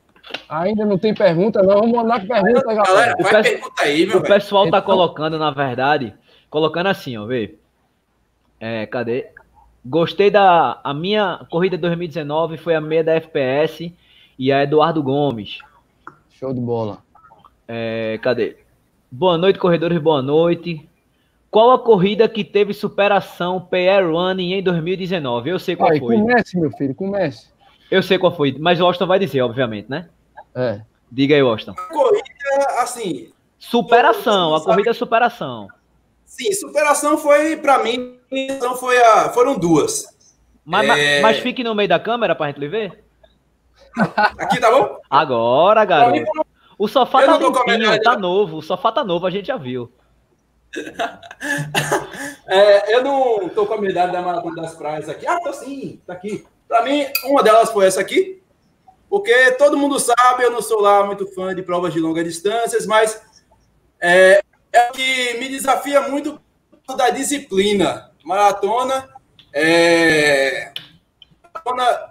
[0.49, 1.81] Ainda não tem pergunta, não.
[1.81, 2.85] Vamos mandar com pergunta, galera.
[2.85, 3.43] galera o, pe...
[3.43, 4.83] pergunta aí, meu o pessoal tá então...
[4.83, 6.15] colocando, na verdade,
[6.49, 7.57] colocando assim, ó, vê.
[8.59, 9.29] É, cadê?
[9.85, 10.81] Gostei da.
[10.83, 13.95] A minha corrida 2019 foi a meia da FPS
[14.39, 15.59] e a Eduardo Gomes.
[16.31, 16.99] Show de bola.
[17.69, 18.57] É, cadê?
[19.13, 20.89] Boa noite, corredores, boa noite.
[21.51, 25.51] Qual a corrida que teve superação PR Running em 2019?
[25.51, 26.15] Eu sei qual Aí, foi.
[26.17, 27.49] Comece, meu filho, comece.
[27.91, 30.09] Eu sei qual foi, mas o Austin vai dizer, obviamente, né?
[30.55, 30.83] É.
[31.11, 31.75] Diga aí, Washington.
[31.77, 33.33] A corrida, assim.
[33.59, 35.67] Superação, a corrida é superação.
[36.25, 40.07] Sim, superação foi, para mim, então foi a, foram duas.
[40.65, 41.21] Mas, é...
[41.21, 43.03] mas, fique no meio da câmera pra gente lhe ver.
[44.39, 45.01] Aqui tá bom?
[45.11, 46.31] Agora, garoto.
[46.81, 48.57] O sofá tá limpinho, tá novo.
[48.57, 49.93] O sofá tá novo, a gente já viu.
[52.49, 55.27] é, eu não tô com a medalha da Maratona das Praias aqui.
[55.27, 56.43] Ah, tô sim, tá aqui.
[56.67, 58.43] Para mim, uma delas foi essa aqui,
[59.11, 62.87] porque todo mundo sabe, eu não sou lá muito fã de provas de longas distâncias,
[62.87, 63.21] mas
[64.01, 66.41] é, é o que me desafia muito
[66.97, 68.11] da disciplina.
[68.25, 69.07] Maratona,
[69.53, 70.73] é,
[71.53, 72.11] maratona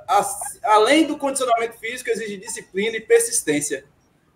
[0.62, 3.84] além do condicionamento físico, exige disciplina e persistência.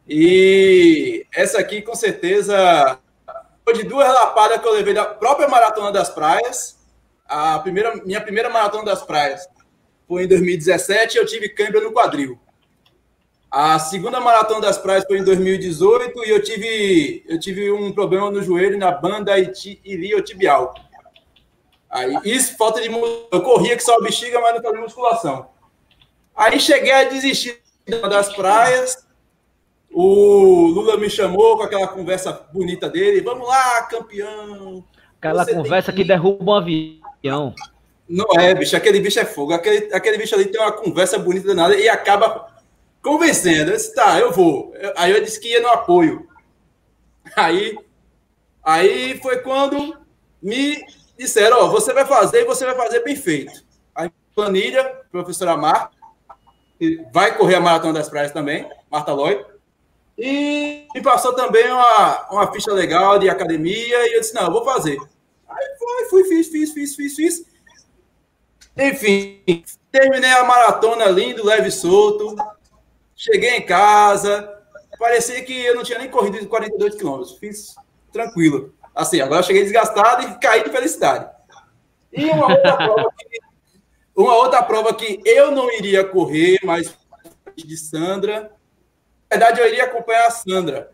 [0.08, 3.00] E essa aqui, com certeza,
[3.64, 6.78] foi de duas lapadas que eu levei da própria Maratona das Praias.
[7.26, 9.48] A primeira, minha primeira Maratona das Praias
[10.08, 12.40] foi em 2017 e eu tive câimbra no quadril.
[13.50, 18.32] A segunda maratona das praias foi em 2018 e eu tive, eu tive um problema
[18.32, 20.74] no joelho na banda iliotibial.
[21.88, 22.90] Aí, isso, falta de.
[22.90, 25.50] Eu corria que só bexiga, mas não fazia musculação.
[26.36, 27.62] Aí cheguei a desistir
[28.10, 29.06] das praias.
[29.94, 33.22] O Lula me chamou com aquela conversa bonita dele.
[33.22, 34.84] Vamos lá, campeão.
[35.20, 36.02] Aquela conversa que...
[36.02, 37.54] que derruba um avião.
[38.10, 38.76] Não é, bicho.
[38.76, 39.54] Aquele bicho é fogo.
[39.54, 42.48] Aquele, aquele bicho ali tem uma conversa bonita nada e acaba
[43.02, 43.72] convencendo.
[43.72, 44.74] Eu disse, tá, eu vou.
[44.98, 46.28] Aí eu disse que ia no apoio.
[47.36, 47.78] Aí,
[48.64, 49.98] aí foi quando
[50.42, 50.84] me
[51.18, 53.64] disseram, ó, você vai fazer e você vai fazer bem feito.
[53.96, 55.92] Aí, planilha, professora Marta,
[57.12, 59.46] vai correr a Maratona das Praias também, Marta Lloyd,
[60.18, 64.52] e me passou também uma, uma ficha legal de academia, e eu disse, não, eu
[64.52, 64.98] vou fazer.
[65.50, 67.46] Aí foi, fui, fiz, fiz, fiz, fiz, fiz.
[68.78, 69.44] Enfim,
[69.92, 72.36] terminei a maratona lindo, leve e solto.
[73.16, 74.52] Cheguei em casa,
[74.98, 77.38] parecia que eu não tinha nem corrido de 42 quilômetros.
[77.38, 77.76] Fiz
[78.12, 78.74] tranquilo.
[78.96, 81.30] Assim, agora cheguei desgastado e caí de felicidade.
[82.12, 83.40] E uma outra prova que,
[84.16, 86.96] uma outra prova que eu não iria correr, mas
[87.56, 88.52] de Sandra.
[89.34, 90.92] Na verdade, eu iria acompanhar a Sandra.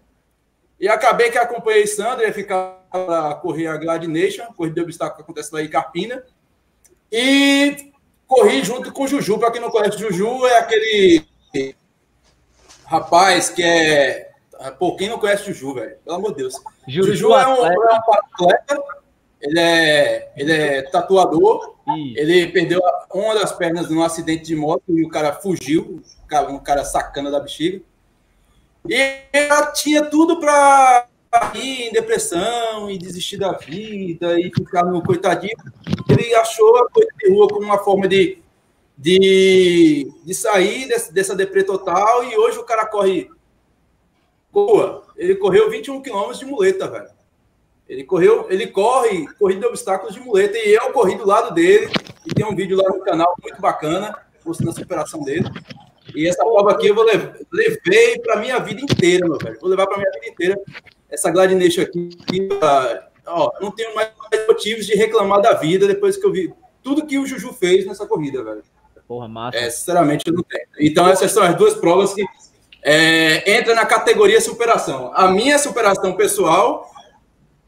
[0.80, 5.17] E acabei que acompanhei Sandra, ia ficar para correr a Glad Nation, corrida de obstáculo
[5.17, 6.23] que acontece lá em Carpina.
[7.12, 7.91] E
[8.25, 9.38] corri junto com o Juju.
[9.38, 11.25] Para quem não conhece, o Juju é aquele
[12.86, 14.32] rapaz que é.
[14.78, 15.97] Pô, quem não conhece o Juju, velho?
[16.06, 16.56] Pelo amor de Deus.
[16.88, 18.84] Juju, Juju é, um, é um atleta,
[19.41, 21.75] ele é, ele é tatuador,
[22.15, 22.80] ele perdeu
[23.13, 26.02] uma das pernas num acidente de moto e o cara fugiu,
[26.49, 27.82] um cara sacana da bexiga.
[28.87, 31.07] E ela tinha tudo para
[31.55, 35.55] ir em depressão e desistir da vida e ficar no coitadinho.
[36.09, 38.41] Ele achou a coisa de rua como uma forma de
[38.99, 43.29] de, de sair desse, dessa deprê total e hoje o cara corre.
[44.51, 47.09] Boa, ele correu 21 quilômetros de muleta, velho.
[47.87, 51.89] Ele correu, ele corre corrida de obstáculos de muleta e eu corri do lado dele
[52.25, 54.15] e tem um vídeo lá no canal muito bacana
[54.45, 55.49] mostrando a superação dele.
[56.15, 59.58] E essa prova aqui eu vou levar, levei para minha vida inteira, meu velho.
[59.60, 60.60] Vou levar para minha vida inteira
[61.10, 62.10] essa Glad Nation aqui.
[63.26, 64.12] Ó, não tenho mais
[64.48, 68.06] motivos de reclamar da vida depois que eu vi tudo que o Juju fez nessa
[68.06, 68.63] corrida, velho.
[69.08, 69.58] Porra, massa.
[69.58, 70.67] É, sinceramente, eu não tenho.
[70.80, 72.24] Então, essas são as duas provas que
[72.84, 75.12] é, entra na categoria superação.
[75.15, 76.89] A minha superação pessoal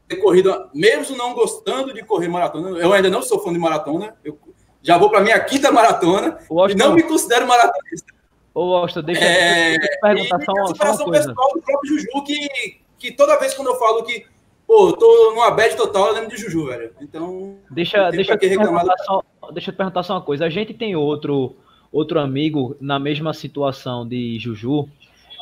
[0.08, 4.16] ter corrido, mesmo não gostando de correr maratona, eu ainda não sou fã de maratona,
[4.24, 4.38] eu
[4.82, 8.12] já vou para minha quinta maratona e não me considero maratonista.
[8.54, 13.12] Ô, Austin, deixa, é, eu perguntar só uma, superação pessoal do próprio Juju, que, que
[13.12, 14.26] toda vez quando eu falo que
[14.66, 16.90] pô, eu tô numa bad total, eu lembro de Juju, velho.
[17.00, 20.44] Então, deixa, deixa, eu te perguntar só, deixa eu te perguntar só uma coisa.
[20.44, 21.56] A gente tem outro,
[21.90, 24.88] outro amigo na mesma situação de Juju,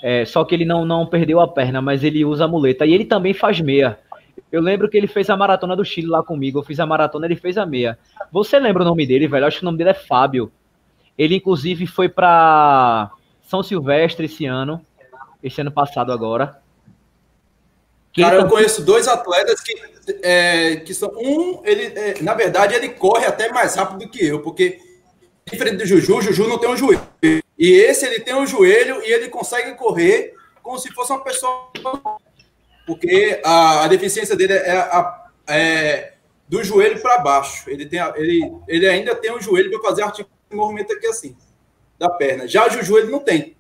[0.03, 2.87] é, só que ele não, não perdeu a perna, mas ele usa a muleta.
[2.87, 3.99] E ele também faz meia.
[4.51, 6.59] Eu lembro que ele fez a maratona do Chile lá comigo.
[6.59, 7.99] Eu fiz a maratona, ele fez a meia.
[8.33, 9.47] Você lembra o nome dele, velho?
[9.47, 10.51] acho que o nome dele é Fábio.
[11.21, 13.11] Ele, inclusive, foi para
[13.43, 14.83] São Silvestre esse ano,
[15.43, 16.59] esse ano passado agora.
[18.17, 19.79] Cara, eu conheço dois atletas que,
[20.23, 21.11] é, que são.
[21.11, 24.81] Um, ele, é, na verdade, ele corre até mais rápido que eu, porque,
[25.45, 27.07] diferente do Juju, o Juju não tem um joelho.
[27.23, 31.71] E esse, ele tem um joelho e ele consegue correr como se fosse uma pessoa.
[32.87, 36.15] Porque a, a deficiência dele é, a, é
[36.49, 37.69] do joelho para baixo.
[37.69, 41.37] Ele, tem, ele, ele ainda tem um joelho para fazer artigo movimento aqui assim,
[41.99, 42.47] da perna.
[42.47, 43.57] Já o Juju, ele não tem.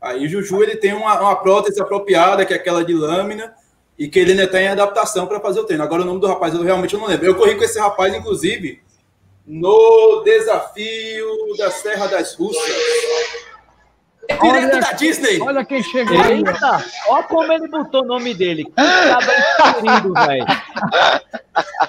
[0.00, 3.54] Aí o Juju, ele tem uma, uma prótese apropriada, que é aquela de lâmina
[3.98, 5.84] e que ele ainda está em adaptação para fazer o treino.
[5.84, 7.26] Agora o nome do rapaz eu realmente não lembro.
[7.26, 8.80] Eu corri com esse rapaz, inclusive,
[9.46, 12.62] no desafio da Serra das Russas
[14.36, 15.40] direto da Disney.
[15.40, 16.42] Olha quem chegou aí.
[16.44, 16.50] ó.
[16.50, 18.64] Eita, olha como ele botou o nome dele.
[18.64, 20.46] Que velho.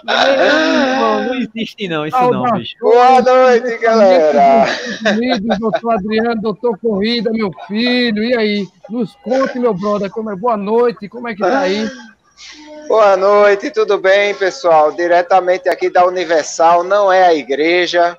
[0.04, 2.76] Não existe não, isso não, Saudações, bicho.
[2.82, 4.66] Boa noite, galera.
[5.04, 8.24] Querido doutor Adriano, doutor Corrida, meu filho.
[8.24, 8.68] E aí?
[8.90, 10.36] Nos conte, meu brother, como é?
[10.36, 11.90] Boa noite, como é que tá aí?
[12.88, 14.92] Boa noite, tudo bem, pessoal?
[14.92, 18.18] Diretamente aqui da Universal, não é a igreja,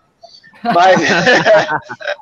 [0.62, 0.96] mas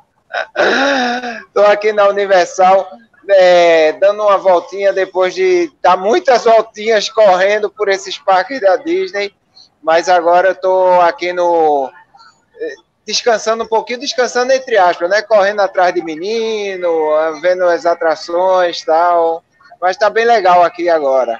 [1.47, 2.87] estou aqui na Universal,
[3.29, 9.33] é, dando uma voltinha depois de dar muitas voltinhas correndo por esses parques da Disney,
[9.81, 11.89] mas agora estou aqui no
[12.59, 15.21] eh, descansando um pouquinho, descansando entre aspas, né?
[15.21, 19.43] Correndo atrás de menino, vendo as atrações, tal.
[19.81, 21.39] Mas tá bem legal aqui agora.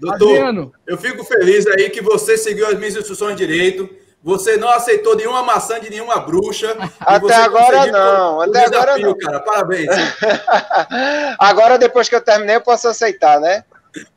[0.00, 3.88] Doutor, eu fico feliz aí que você seguiu as minhas instruções direito.
[4.28, 6.76] Você não aceitou nenhuma maçã de nenhuma bruxa.
[6.76, 9.16] e Até agora não, o até agora desafio, não.
[9.16, 9.40] cara.
[9.40, 9.88] Parabéns.
[11.38, 13.64] Agora, depois que eu terminei, eu posso aceitar, né?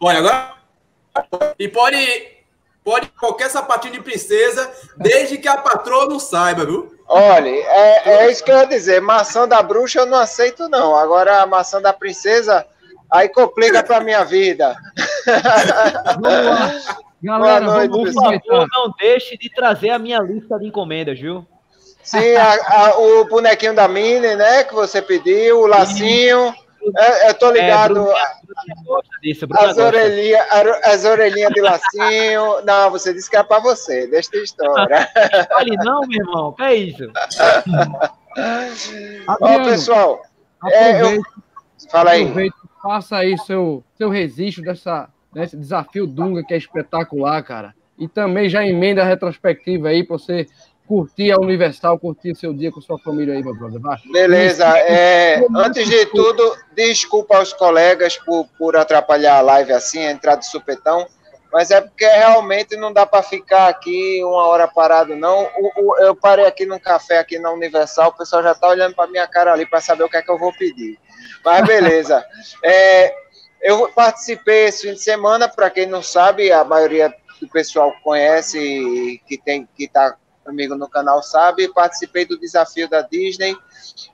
[0.02, 0.54] Olha, agora.
[1.58, 1.98] E pode,
[2.84, 6.94] pode qualquer sapatinho de princesa, desde que a patroa não saiba, viu?
[7.08, 9.00] Olha, é, é isso que eu ia dizer.
[9.02, 10.94] Maçã da bruxa eu não aceito, não.
[10.94, 12.66] Agora, a maçã da princesa,
[13.10, 14.76] aí complica pra minha vida.
[16.20, 17.11] vamos lá.
[17.24, 21.20] Galera, Boa noite, vamos Por favor, não deixe de trazer a minha lista de encomendas,
[21.20, 21.46] viu?
[22.04, 24.64] Sim, a- a- o bonequinho da Minnie, né?
[24.64, 26.54] Que você pediu, o lacinho.
[26.98, 28.10] É, eu tô ligado.
[28.10, 28.14] É,
[28.84, 29.84] Bruna, disso, Bruna As gosta.
[29.86, 30.42] orelhinhas,
[30.84, 32.62] as orelhinhas de lacinho.
[32.66, 34.08] Não, você disse que é pra você.
[34.08, 35.08] Deixa de história.
[35.54, 37.04] Fale não, meu irmão, que é isso?
[39.40, 40.22] Ó, pessoal,
[40.72, 41.22] é, eu-
[41.92, 42.52] fala aí.
[42.82, 47.74] faça aí seu, seu registro dessa, desse desafio Dunga, que é espetacular, cara.
[47.98, 50.48] E também já emenda a retrospectiva aí pra você
[50.88, 53.80] curtir a Universal, curtir seu dia com sua família aí, meu brother.
[53.80, 53.98] Vai.
[54.12, 54.66] Beleza.
[54.80, 60.46] É, antes de tudo, desculpa aos colegas por, por atrapalhar a live assim, entrar de
[60.48, 61.06] supetão,
[61.54, 65.44] mas é porque realmente não dá para ficar aqui uma hora parado, não.
[65.58, 68.96] O- o- eu parei aqui num café aqui na Universal, o pessoal já está olhando
[68.96, 70.98] para minha cara ali para saber o que é que eu vou pedir.
[71.46, 72.26] Mas beleza.
[72.66, 73.14] É,
[73.62, 78.60] eu participei esse fim de semana, para quem não sabe, a maioria do pessoal conhece
[78.60, 83.56] e que tem que está comigo no canal sabe, participei do desafio da Disney,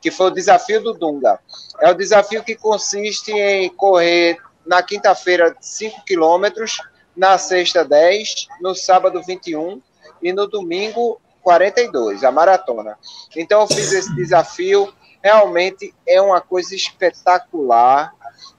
[0.02, 1.40] que foi o desafio do Dunga.
[1.82, 6.82] É o desafio que consiste em correr na quinta-feira 5 quilômetros,
[7.16, 9.82] na sexta 10, no sábado 21
[10.22, 12.98] e no domingo 42, a maratona.
[13.36, 18.14] Então eu fiz esse desafio, realmente é uma coisa espetacular.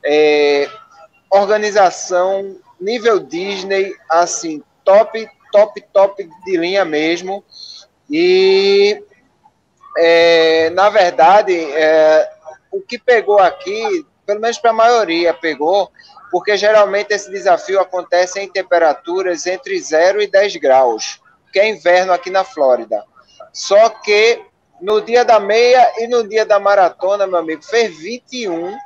[0.05, 0.69] É,
[1.31, 7.45] organização nível Disney, assim, top, top, top de linha mesmo.
[8.11, 9.03] E,
[9.97, 12.31] é, na verdade, é,
[12.71, 15.91] o que pegou aqui, pelo menos para a maioria, pegou,
[16.31, 21.21] porque geralmente esse desafio acontece em temperaturas entre 0 e 10 graus,
[21.53, 23.05] que é inverno aqui na Flórida.
[23.53, 24.43] Só que
[24.81, 28.77] no dia da meia e no dia da maratona, meu amigo, fez 21.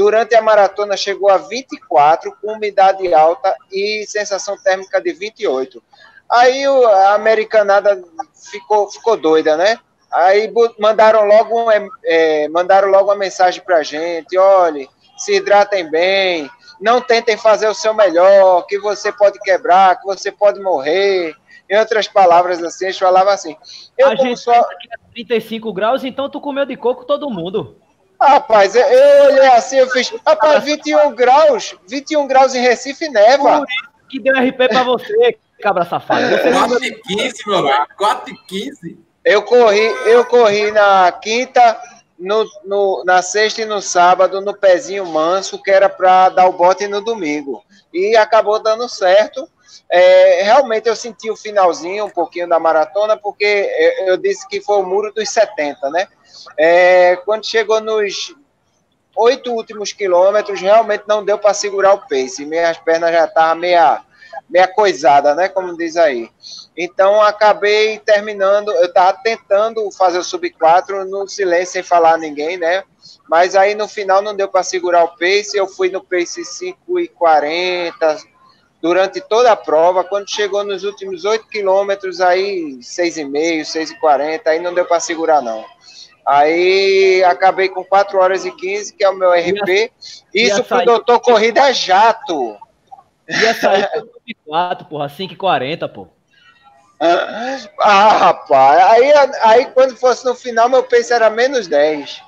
[0.00, 5.82] Durante a maratona chegou a 24, com umidade alta e sensação térmica de 28.
[6.26, 8.02] Aí a americanada
[8.50, 9.78] ficou, ficou doida, né?
[10.10, 11.70] Aí mandaram logo, um,
[12.02, 16.48] é, mandaram logo uma mensagem pra gente, olhe, se hidratem bem,
[16.80, 21.34] não tentem fazer o seu melhor, que você pode quebrar, que você pode morrer.
[21.68, 23.54] Em outras palavras assim, eles falavam assim.
[23.98, 24.50] Eu a gente só...
[24.50, 27.76] aqui a 35 graus, então tu comeu de coco todo mundo.
[28.20, 33.64] Rapaz, eu, eu olhei assim, eu fiz, rapaz, 21 graus, 21 graus em Recife neva.
[34.08, 36.28] Que deu RP pra você, cabra safado.
[36.28, 37.86] Você não 4 e 15, meu velho.
[37.96, 38.98] 4 e 15.
[39.24, 41.80] Eu corri, eu corri na quinta,
[42.18, 46.52] no, no- na sexta e no sábado, no pezinho manso, que era para dar o
[46.52, 47.62] bote no domingo.
[47.94, 49.48] E acabou dando certo.
[49.88, 53.44] É, realmente eu senti o finalzinho, um pouquinho da maratona, porque
[54.00, 56.06] eu, eu disse que foi o muro dos 70, né?
[56.56, 58.34] É, quando chegou nos
[59.16, 62.46] oito últimos quilômetros, realmente não deu para segurar o pace.
[62.46, 64.02] Minhas pernas já estavam meia,
[64.48, 65.48] meia coisada, né?
[65.48, 66.30] Como diz aí.
[66.76, 72.18] Então acabei terminando, eu estava tentando fazer o sub 4 no silêncio sem falar a
[72.18, 72.84] ninguém, né?
[73.28, 76.98] Mas aí no final não deu para segurar o pace, eu fui no pace 5
[77.00, 78.16] e 40
[78.80, 84.72] durante toda a prova, quando chegou nos últimos 8 quilômetros, aí 6,5, 6,40, aí não
[84.72, 85.64] deu para segurar não.
[86.26, 89.90] Aí acabei com 4 horas e 15, que é o meu RP.
[90.32, 92.56] Isso pro doutor Corrida Jato.
[93.28, 94.06] ia sair com
[94.46, 96.08] 4, porra, 5h40, pô.
[97.80, 99.12] Ah, rapaz, aí,
[99.42, 102.22] aí quando fosse no final, meu pace era menos 10.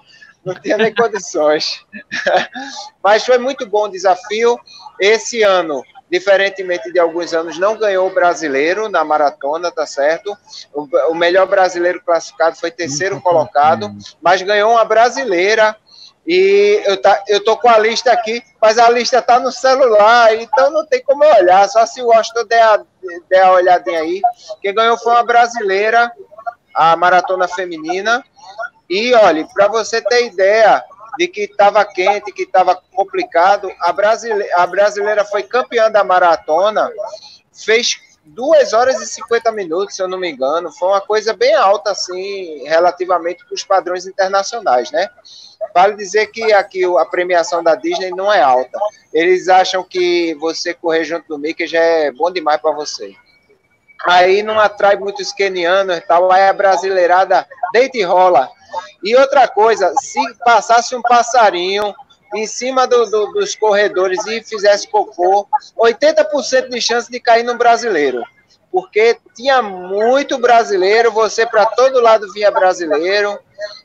[0.45, 1.85] não tinha nem condições.
[3.03, 4.59] Mas foi muito bom o desafio.
[4.99, 10.37] Esse ano, diferentemente de alguns anos, não ganhou o brasileiro na maratona, tá certo?
[10.71, 15.75] O, o melhor brasileiro classificado foi terceiro colocado, mas ganhou uma brasileira.
[16.27, 20.35] E eu, tá, eu tô com a lista aqui, mas a lista tá no celular,
[20.35, 22.85] então não tem como olhar, só se o Washington der a,
[23.31, 24.21] der a olhadinha aí.
[24.61, 26.13] Quem ganhou foi uma brasileira,
[26.75, 28.23] a maratona feminina.
[28.89, 30.85] E olha, para você ter ideia
[31.19, 36.91] de que estava quente, que estava complicado, a brasileira, a brasileira foi campeã da maratona,
[37.53, 40.71] fez 2 horas e 50 minutos, se eu não me engano.
[40.73, 45.09] Foi uma coisa bem alta, assim, relativamente para os padrões internacionais, né?
[45.75, 48.79] Vale dizer que aqui a premiação da Disney não é alta.
[49.13, 53.15] Eles acham que você correr junto do Mickey já é bom demais para você
[54.07, 58.51] aí não atrai muitos kenianos e tal, aí a brasileirada deita e rola.
[59.03, 61.95] E outra coisa, se passasse um passarinho
[62.35, 65.47] em cima do, do, dos corredores e fizesse cocô,
[65.79, 68.23] 80% de chance de cair no brasileiro.
[68.71, 73.39] Porque tinha muito brasileiro, você para todo lado via brasileiro.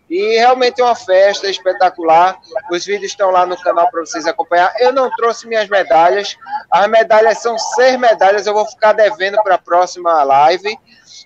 [0.09, 2.39] E realmente é uma festa espetacular.
[2.71, 4.73] Os vídeos estão lá no canal para vocês acompanhar.
[4.79, 6.37] Eu não trouxe minhas medalhas.
[6.71, 8.47] As medalhas são seis medalhas.
[8.47, 10.77] Eu vou ficar devendo para a próxima live.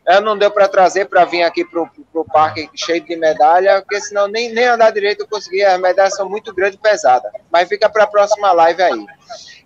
[0.07, 4.01] Eu não deu para trazer para vir aqui para o parque cheio de medalha, porque
[4.01, 5.63] senão nem, nem andar direito eu consegui.
[5.63, 7.31] As medalhas são muito grandes e pesadas.
[7.51, 9.05] Mas fica para a próxima live aí.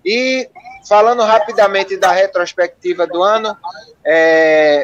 [0.04, 0.50] E
[0.88, 3.58] falando rapidamente da retrospectiva do ano,
[4.06, 4.84] é,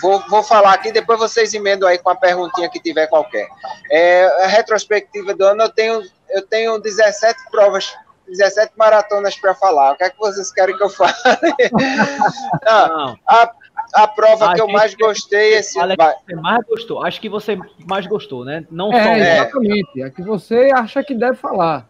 [0.00, 3.48] Vou, vou falar aqui, depois vocês emendam aí com a perguntinha que tiver qualquer.
[3.90, 7.94] É, a retrospectiva do ano, eu tenho, eu tenho 17 provas,
[8.28, 9.92] 17 maratonas para falar.
[9.92, 11.12] O que é que vocês querem que eu fale?
[12.64, 13.52] Não, a,
[13.94, 15.94] a prova a que eu mais gostei esse ano.
[15.96, 17.04] Você mais gostou.
[17.04, 18.64] Acho que você mais gostou, né?
[18.70, 19.16] Não é, só.
[19.16, 20.02] Exatamente.
[20.02, 21.88] É que você acha que deve falar.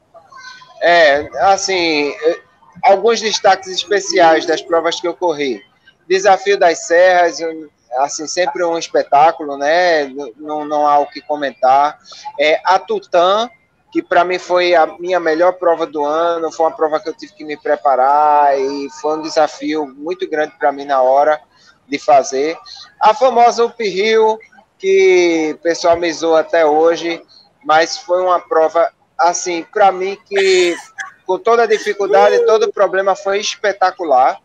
[0.83, 2.15] É, assim,
[2.83, 5.63] alguns destaques especiais das provas que eu corri.
[6.09, 7.39] Desafio das Serras,
[7.99, 10.07] assim, sempre um espetáculo, né?
[10.37, 11.99] Não, não há o que comentar.
[12.39, 13.51] É, a Tutã,
[13.93, 17.17] que para mim foi a minha melhor prova do ano, foi uma prova que eu
[17.17, 21.41] tive que me preparar e foi um desafio muito grande para mim na hora
[21.89, 22.57] de fazer.
[23.01, 24.39] A famosa Up Hill,
[24.79, 27.23] que o pessoal me zoou até hoje,
[27.65, 30.77] mas foi uma prova, assim, para mim que
[31.27, 34.41] com toda a dificuldade, todo o problema foi espetacular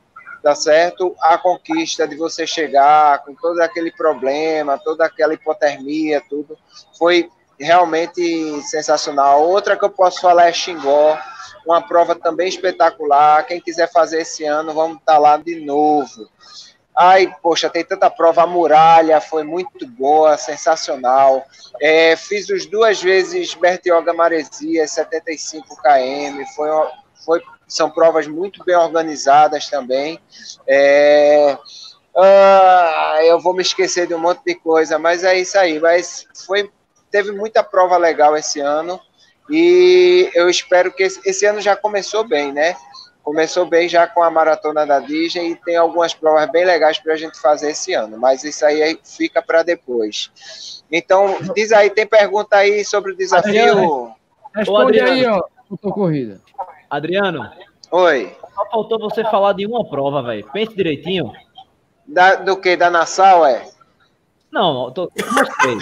[0.45, 1.15] tá certo?
[1.21, 6.55] A conquista de você chegar com todo aquele problema, toda aquela hipotermia, tudo,
[6.99, 9.41] foi realmente sensacional.
[9.41, 11.17] Outra que eu posso falar é Xingó,
[11.65, 13.43] uma prova também espetacular.
[13.47, 16.29] Quem quiser fazer esse ano, vamos estar tá lá de novo.
[16.95, 18.43] Ai, poxa, tem tanta prova.
[18.43, 21.43] A muralha foi muito boa, sensacional.
[21.81, 26.45] É, fiz os duas vezes Bertioga Maresia, 75 km.
[26.55, 26.69] Foi,
[27.25, 30.19] foi são provas muito bem organizadas também.
[30.67, 31.57] É,
[32.15, 35.79] ah, eu vou me esquecer de um monte de coisa, mas é isso aí.
[35.79, 36.69] Mas foi,
[37.11, 38.99] teve muita prova legal esse ano
[39.49, 42.75] e eu espero que esse, esse ano já começou bem, né?
[43.21, 47.13] Começou bem já com a maratona da Disney e tem algumas provas bem legais para
[47.13, 50.83] a gente fazer esse ano, mas isso aí fica para depois.
[50.91, 54.13] Então, diz aí, tem pergunta aí sobre o desafio?
[54.55, 56.39] Responde aí, ó, sua corrida.
[56.89, 57.51] Adriano.
[57.91, 58.35] Oi.
[58.53, 60.47] Só faltou você falar de uma prova, velho.
[60.51, 61.31] Pense direitinho.
[62.05, 62.75] Da, do que?
[62.75, 63.67] Da Nassau, é?
[64.51, 65.11] Não, eu tô.
[65.33, 65.77] Mostrei.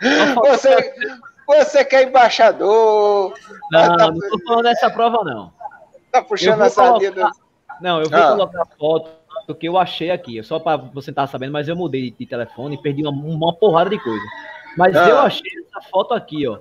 [0.34, 0.94] você,
[1.46, 3.34] você que é embaixador.
[3.70, 4.10] Não, tá...
[4.10, 5.52] não tô falando dessa prova, não.
[6.10, 7.30] Tá puxando a sardinha do...
[7.80, 8.32] Não, eu vou ah.
[8.32, 9.10] colocar a foto
[9.46, 10.42] do que eu achei aqui.
[10.42, 13.90] Só para você estar sabendo, mas eu mudei de telefone e perdi uma, uma porrada
[13.90, 14.24] de coisa.
[14.76, 15.08] Mas ah.
[15.08, 16.58] eu achei essa foto aqui, ó.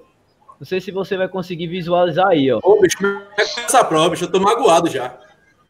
[0.60, 2.60] Não sei se você vai conseguir visualizar aí, ó.
[2.64, 4.26] Ô, bicho, como é que é essa prova, bicho?
[4.26, 5.16] Eu tô magoado já.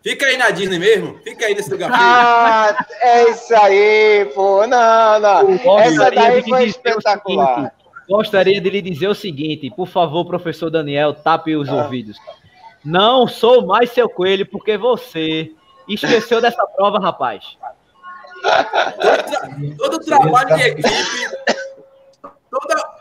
[0.02, 1.20] Fica aí na Disney mesmo?
[1.24, 1.92] Fica aí nesse lugar.
[1.94, 4.66] Ah, é isso aí, pô.
[4.66, 5.80] Não, não.
[5.80, 7.56] Essa daí foi espetacular.
[7.56, 7.74] Seguinte,
[8.08, 11.84] gostaria de lhe dizer o seguinte, por favor, professor Daniel, tape os ah.
[11.84, 12.18] ouvidos.
[12.86, 15.52] Não sou mais seu coelho porque você
[15.90, 17.58] esqueceu dessa prova, rapaz.
[19.02, 20.90] todo, todo trabalho de equipe,
[22.50, 22.97] toda,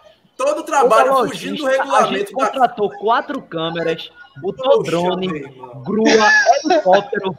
[0.46, 2.14] Todo o trabalho Ô, fugindo do regulamento.
[2.14, 5.42] A gente contratou quatro câmeras, botou Poxa, drone,
[5.84, 6.30] grua,
[6.62, 7.36] helicóptero,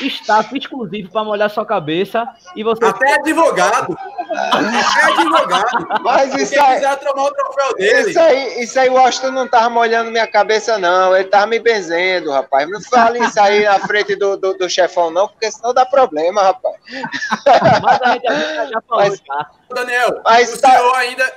[0.00, 2.84] staff exclusivo para molhar sua cabeça e você.
[2.84, 3.96] Até advogado!
[4.32, 6.02] Até advogado!
[6.02, 6.74] Mas isso aí.
[6.74, 8.10] quiser tomar o troféu dele.
[8.10, 11.14] Isso aí, isso aí, o Washington não tava molhando minha cabeça, não.
[11.14, 12.68] Ele tava me benzendo, rapaz.
[12.68, 16.42] Não fale isso aí na frente do, do, do, chefão, não, porque senão dá problema,
[16.42, 16.74] rapaz.
[17.80, 19.50] Mas a gente já falou, Mas, tá?
[19.72, 20.70] Daniel, mas o tá...
[20.70, 21.32] senhor ainda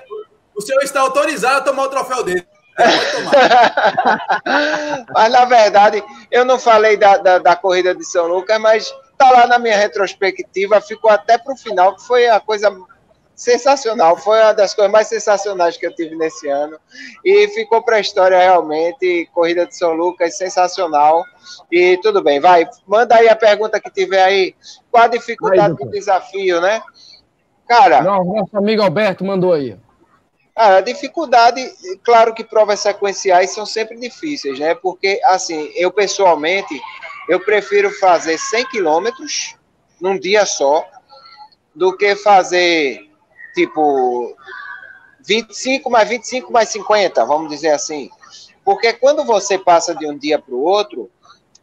[0.56, 2.48] o senhor está autorizado a tomar o troféu dele.
[5.14, 9.30] mas na verdade, eu não falei da, da, da, corrida de São Lucas, mas tá
[9.30, 12.72] lá na minha retrospectiva, ficou até para o final, que foi a coisa
[13.36, 14.18] sensacional.
[14.18, 16.78] Foi uma das coisas mais sensacionais que eu tive nesse ano.
[17.24, 19.30] E ficou para a história realmente.
[19.34, 21.24] Corrida de São Lucas, sensacional.
[21.72, 22.68] E tudo bem, vai.
[22.88, 24.56] Manda aí a pergunta que tiver aí.
[24.92, 26.82] Qual a dificuldade do desafio, né?
[27.68, 28.02] Cara.
[28.02, 29.78] Não, nosso amigo Alberto mandou aí.
[30.56, 31.62] A dificuldade,
[32.04, 34.76] claro que provas sequenciais são sempre difíceis, né?
[34.76, 36.80] Porque, assim, eu pessoalmente,
[37.28, 39.56] eu prefiro fazer 100 quilômetros
[40.00, 40.86] num dia só
[41.74, 43.10] do que fazer
[43.56, 44.36] tipo
[45.26, 48.10] 25 mais 25 mais 50, vamos dizer assim.
[48.64, 51.10] Porque quando você passa de um dia para o outro,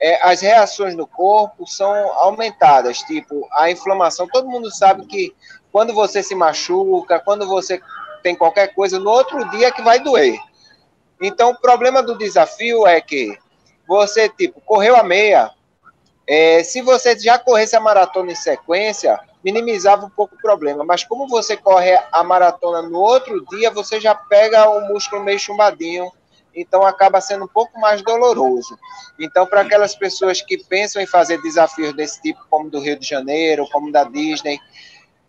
[0.00, 4.26] é, as reações no corpo são aumentadas, tipo a inflamação.
[4.26, 5.34] Todo mundo sabe que
[5.70, 7.80] quando você se machuca, quando você
[8.22, 10.38] tem qualquer coisa, no outro dia que vai doer.
[11.20, 13.36] Então, o problema do desafio é que
[13.86, 15.50] você, tipo, correu a meia.
[16.26, 20.84] É, se você já corresse a maratona em sequência, minimizava um pouco o problema.
[20.84, 25.38] Mas como você corre a maratona no outro dia, você já pega o músculo meio
[25.38, 26.10] chumbadinho,
[26.54, 28.78] então acaba sendo um pouco mais doloroso.
[29.18, 33.06] Então, para aquelas pessoas que pensam em fazer desafios desse tipo, como do Rio de
[33.06, 34.58] Janeiro, como da Disney,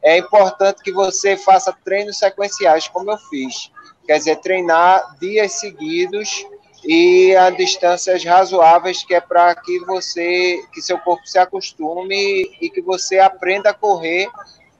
[0.03, 3.71] é importante que você faça treinos sequenciais, como eu fiz.
[4.05, 6.45] Quer dizer, treinar dias seguidos
[6.83, 12.69] e a distâncias razoáveis que é para que você que seu corpo se acostume e
[12.71, 14.27] que você aprenda a correr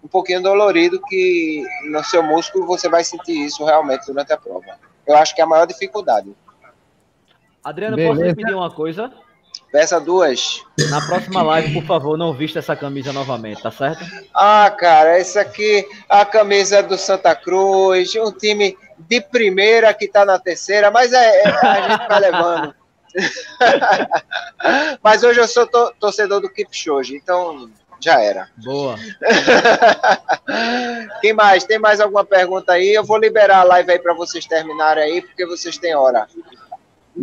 [0.04, 4.80] um pouquinho dolorido que no seu músculo você vai sentir isso realmente durante a prova.
[5.06, 6.36] Eu acho que é a maior dificuldade.
[7.64, 8.16] Adriano, Beleza.
[8.16, 9.14] posso te pedir uma coisa?
[9.72, 10.62] Peça duas.
[10.90, 14.04] Na próxima live, por favor, não vista essa camisa novamente, tá certo?
[14.34, 20.26] Ah, cara, essa aqui, a camisa do Santa Cruz, um time de primeira que tá
[20.26, 22.76] na terceira, mas é, é a gente vai levando.
[25.02, 27.70] mas hoje eu sou to torcedor do Kipchoge, então
[28.00, 28.50] já era.
[28.58, 28.98] Boa.
[31.22, 31.64] Quem mais?
[31.64, 32.94] Tem mais alguma pergunta aí?
[32.94, 36.28] Eu vou liberar a live aí para vocês terminarem aí, porque vocês têm hora.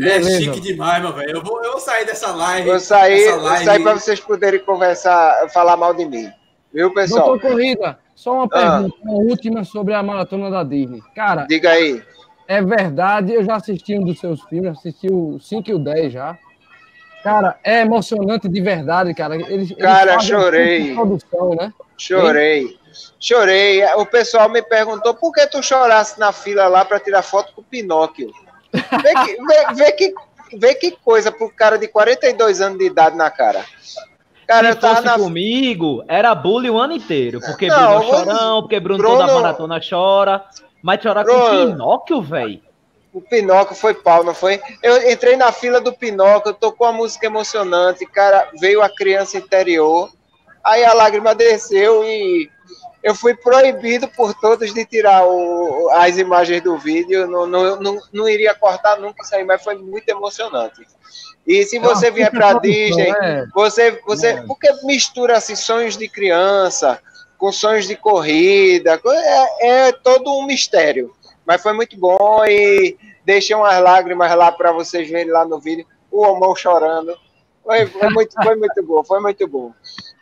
[0.01, 1.37] É chique demais, meu velho.
[1.37, 2.69] Eu vou, eu vou sair dessa live.
[2.69, 3.65] Vou sair, live...
[3.65, 6.31] sair para vocês poderem conversar, falar mal de mim.
[6.73, 7.29] Viu, pessoal?
[7.29, 9.03] Doutor Corrida, só uma pergunta, ah.
[9.03, 11.03] uma última sobre a maratona da Disney.
[11.15, 12.03] Cara, diga aí.
[12.47, 16.13] É verdade, eu já assisti um dos seus filmes, assisti o 5 e o 10
[16.13, 16.39] já.
[17.23, 19.37] Cara, é emocionante de verdade, cara.
[19.37, 20.95] Eles, cara, eles chorei.
[20.95, 21.73] Produção, né?
[21.97, 22.63] Chorei.
[22.63, 22.79] Hein?
[23.19, 23.85] Chorei.
[23.97, 27.61] O pessoal me perguntou por que tu chorasse na fila lá para tirar foto com
[27.61, 28.31] o Pinóquio.
[28.73, 30.15] Vê que, vê, vê, que,
[30.55, 33.65] vê que coisa pro cara de 42 anos de idade na cara.
[34.47, 35.19] Cara, Se fosse na...
[35.19, 37.39] comigo, era bullying o ano inteiro.
[37.41, 40.45] Porque não, Bruno é chorão, porque Bruno, Bruno toda maratona chora.
[40.83, 41.41] Mas chorar Bruno...
[41.41, 42.63] com Pinóquio, velho.
[43.13, 44.61] O Pinóquio foi pau, não foi?
[44.83, 50.11] Eu entrei na fila do Pinóquio, tocou uma música emocionante, cara, veio a criança interior,
[50.63, 52.51] aí a lágrima desceu e
[53.03, 57.99] eu fui proibido por todos de tirar o, as imagens do vídeo, não, não, não,
[58.13, 60.87] não, iria cortar nunca isso aí, mas foi muito emocionante.
[61.47, 63.47] E se você vier para Disney, é.
[63.55, 64.43] você, você, é.
[64.43, 67.01] porque mistura assim, sonhos de criança
[67.39, 71.15] com sonhos de corrida, é, é todo um mistério.
[71.47, 75.87] Mas foi muito bom e deixei umas lágrimas lá para vocês verem lá no vídeo,
[76.11, 77.17] o Omão chorando.
[77.65, 79.73] Foi, foi, muito, foi muito bom, foi muito bom.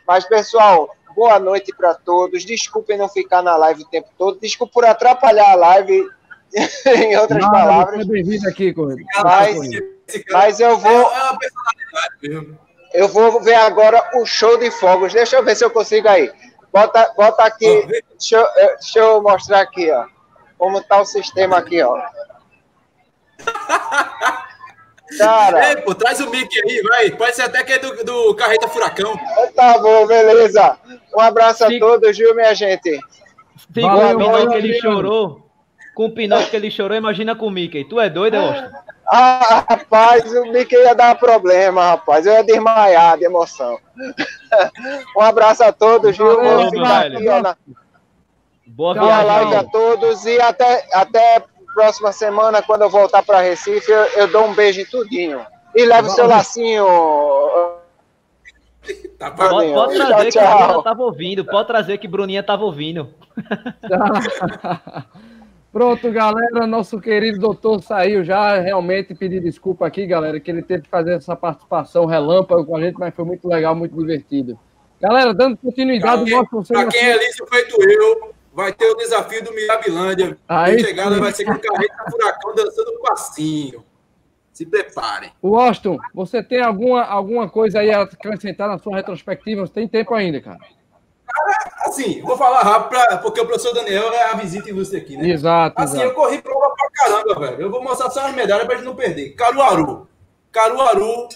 [0.07, 2.45] Mas, pessoal, boa noite para todos.
[2.45, 4.39] Desculpem não ficar na live o tempo todo.
[4.39, 6.07] Desculpe por atrapalhar a live,
[6.95, 8.05] em outras não, palavras.
[8.05, 8.71] Bem-vindo aqui,
[9.23, 9.57] Mas,
[10.31, 11.11] mas eu vou.
[12.23, 12.37] É
[12.93, 15.11] eu vou ver agora o show de fogos.
[15.11, 16.31] Deixa eu ver se eu consigo aí.
[16.71, 17.87] Bota, bota aqui.
[18.11, 18.47] Deixa eu,
[18.77, 20.05] deixa eu mostrar aqui, ó.
[20.57, 21.99] Como tá o sistema aqui, ó.
[25.17, 25.65] Cara.
[25.65, 27.11] É, pô, traz o Mickey aí, vai.
[27.11, 29.17] Pode ser até que é do, do Carreta Furacão.
[29.55, 30.77] Tá bom, beleza.
[31.15, 32.99] Um abraço a todos, viu, minha gente?
[33.73, 35.49] Com o Pinóquio que ele chorou,
[35.95, 37.85] com o Pinóquio que ele chorou, imagina com o Mickey.
[37.85, 38.69] Tu é doido, Austin?
[39.09, 42.25] Ah, rapaz, o Mickey ia dar problema, rapaz.
[42.25, 43.79] Eu ia desmaiar de emoção.
[45.15, 46.69] um abraço a todos, viu?
[46.69, 47.55] Ficar aqui, ó, na...
[48.65, 49.55] Boa viagem.
[49.55, 51.41] a todos e até, até
[51.77, 55.45] próxima semana, quando eu voltar para Recife, eu, eu, dou um beijo em tudinho.
[55.75, 56.87] E levo o seu lacinho.
[59.19, 61.43] Tá pode, pode trazer tchau, que a Bruna tava ouvindo.
[61.43, 63.09] Pode trazer que Bruninha tava ouvindo.
[65.73, 66.65] Pronto, galera.
[66.65, 68.57] Nosso querido doutor saiu já.
[68.61, 72.81] Realmente pedir desculpa aqui, galera, que ele teve que fazer essa participação relâmpago com a
[72.81, 74.57] gente, mas foi muito legal, muito divertido.
[75.01, 76.31] Galera, dando continuidade.
[76.31, 80.35] Para quem, pra quem é liso feito eu, vai ter o desafio do Mirabilândia.
[80.49, 83.83] A chegada vai ser com o carreta furacão dançando um passinho.
[84.51, 85.31] Se preparem.
[85.43, 89.61] Washington, você tem alguma, alguma coisa aí a acrescentar na sua retrospectiva?
[89.67, 90.57] Você tem tempo ainda, cara.
[91.85, 95.29] Assim, vou falar rápido, pra- porque o professor Daniel é a visita ilustre aqui, né?
[95.29, 96.09] Exato, Assim, exato.
[96.09, 97.61] eu corri prova pra caramba, velho.
[97.61, 99.29] Eu vou mostrar só as medalhas pra gente não perder.
[99.35, 100.07] Caruaru.
[100.51, 101.29] Caruaru, o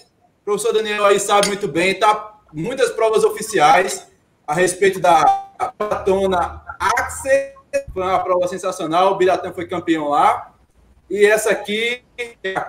[0.44, 4.08] professor Daniel aí sabe muito bem, tá muitas provas oficiais
[4.48, 5.46] a respeito da
[5.80, 7.62] maratona Axel.
[7.94, 10.54] Foi uma prova sensacional, o Biratã foi campeão lá.
[11.10, 12.02] E essa aqui,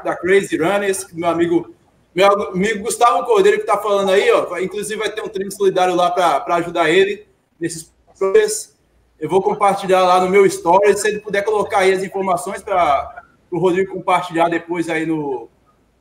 [0.04, 1.74] da Crazy Runners, meu amigo,
[2.14, 4.58] meu amigo Gustavo Cordeiro que tá falando aí, ó.
[4.58, 7.26] Inclusive vai ter um treino solidário lá para ajudar ele
[7.58, 8.76] nesses provas.
[9.18, 10.96] Eu vou compartilhar lá no meu story.
[10.96, 15.48] Se ele puder colocar aí as informações para o Rodrigo compartilhar depois aí no,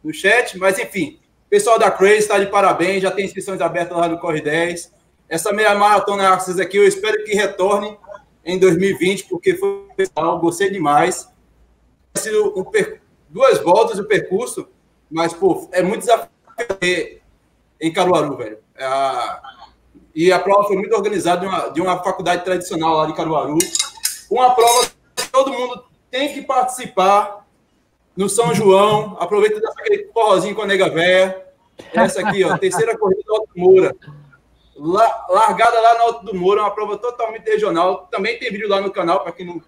[0.04, 0.58] no chat.
[0.58, 3.04] Mas, enfim, pessoal da Crazy está de parabéns.
[3.04, 4.92] Já tem inscrições abertas lá no Corre 10.
[5.32, 7.98] Essa meia maratona Axis aqui, eu espero que retorne
[8.44, 11.30] em 2020, porque foi pessoal, gostei demais.
[12.14, 14.68] Tem sido um per- duas voltas o percurso,
[15.10, 16.28] mas, pô, é muito desafiador
[17.80, 18.58] em Caruaru, velho.
[18.76, 19.52] É
[20.14, 23.58] e a prova foi muito organizada de uma, de uma faculdade tradicional lá de Caruaru.
[24.30, 27.48] Uma prova que todo mundo tem que participar
[28.18, 29.16] no São João.
[29.22, 31.46] Aproveita dessa aquele forrozinho com a nega véia.
[31.94, 33.96] Essa aqui, ó, terceira corrida do Alto Moura.
[34.84, 38.08] La- largada lá no Alto do Moura, uma prova totalmente regional.
[38.10, 39.62] Também tem vídeo lá no canal para quem não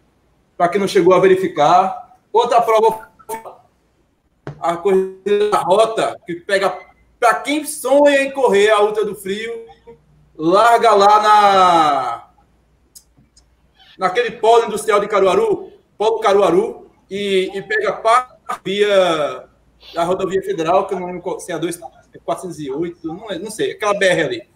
[0.57, 2.18] para quem não chegou a verificar.
[2.32, 3.09] Outra prova
[4.59, 6.78] a corrida da rota, que pega
[7.20, 9.66] para quem sonha em correr a Ultra do Frio,
[10.36, 12.30] larga lá na
[13.97, 19.47] naquele polo industrial de Caruaru, polo Caruaru, e, e pega para via
[19.93, 21.80] da rodovia federal, que eu não lembro se é a 2,
[22.24, 24.53] 408, não, é- não sei, aquela BR ali.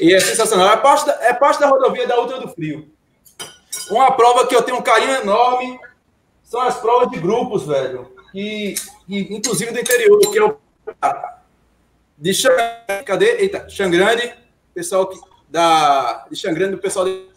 [0.00, 0.70] E é sensacional.
[0.70, 2.88] É parte, da, é parte da rodovia da Ultra do Frio.
[3.90, 5.78] Uma prova que eu tenho um carinho enorme
[6.42, 8.12] são as provas de grupos, velho.
[8.32, 8.74] Que,
[9.06, 10.58] que, inclusive do interior, que é o
[12.16, 13.36] de Xangrande, cadê?
[13.42, 14.34] Eita, Xangrande,
[14.74, 15.18] pessoal que,
[15.48, 17.28] da, de Xangrande, o pessoal de,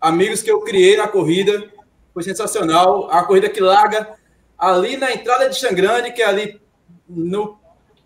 [0.00, 1.70] amigos que eu criei na corrida,
[2.12, 3.10] foi sensacional.
[3.10, 4.14] A corrida que larga
[4.58, 6.60] ali na entrada de Xangrande, que é ali
[7.08, 7.58] no,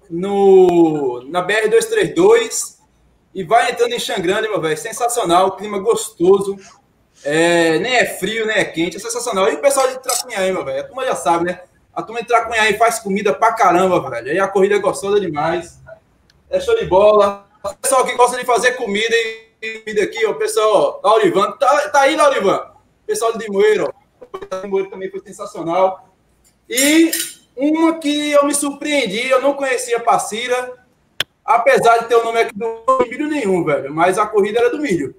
[0.08, 2.77] no, na BR-232,
[3.34, 6.56] e vai entrando em Xangrande, meu velho, sensacional, clima gostoso,
[7.24, 9.50] é, nem é frio, nem é quente, é sensacional.
[9.50, 11.60] E o pessoal de Tracunhaí, meu velho, a turma já sabe, né?
[11.92, 14.30] A turma de Tracunhaí faz comida pra caramba, velho.
[14.30, 15.80] Aí a corrida é gostosa demais.
[16.48, 17.46] É show de bola.
[17.64, 19.14] O pessoal que gosta de fazer comida
[19.60, 22.56] e comida aqui, ó, o pessoal, Laurivan, tá, tá aí, Laurivan?
[23.02, 24.38] O pessoal de Limoeiro, ó.
[24.38, 26.14] De Limoeiro também foi sensacional.
[26.68, 27.10] E
[27.56, 30.78] uma que eu me surpreendi, eu não conhecia Passira,
[31.48, 34.78] apesar de ter o nome aqui do milho nenhum, velho, mas a corrida era do
[34.78, 35.14] milho.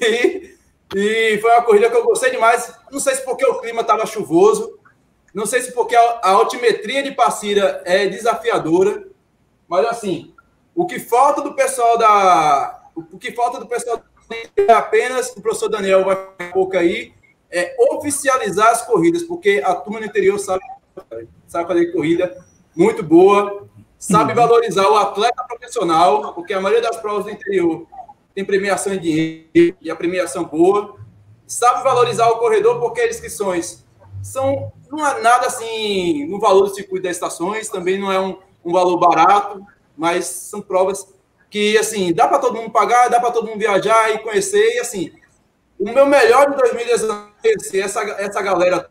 [0.00, 0.56] E,
[0.94, 2.72] e foi uma corrida que eu gostei demais.
[2.90, 4.78] Não sei se porque o clima estava chuvoso,
[5.34, 9.08] não sei se porque a, a altimetria de Passira é desafiadora,
[9.66, 10.32] mas assim,
[10.74, 12.80] o que falta do pessoal da.
[12.94, 14.00] O que falta do pessoal
[14.56, 17.12] é apenas o professor Daniel vai um pouco aí,
[17.50, 20.62] é oficializar as corridas, porque a turma no interior sabe,
[21.46, 22.36] sabe fazer corrida
[22.74, 23.68] muito boa,
[23.98, 27.86] sabe valorizar o atleta profissional, porque a maioria das provas do interior
[28.34, 30.96] tem premiação em dinheiro e a premiação boa,
[31.46, 33.84] sabe valorizar o corredor, porque as inscrições
[34.22, 38.38] são não é nada assim no valor do circuito das estações, também não é um,
[38.64, 39.62] um valor barato,
[39.96, 41.06] mas são provas
[41.50, 44.78] que assim dá para todo mundo pagar, dá para todo mundo viajar e conhecer e
[44.78, 45.12] assim
[45.78, 48.90] o meu melhor de 2019 é essa essa galera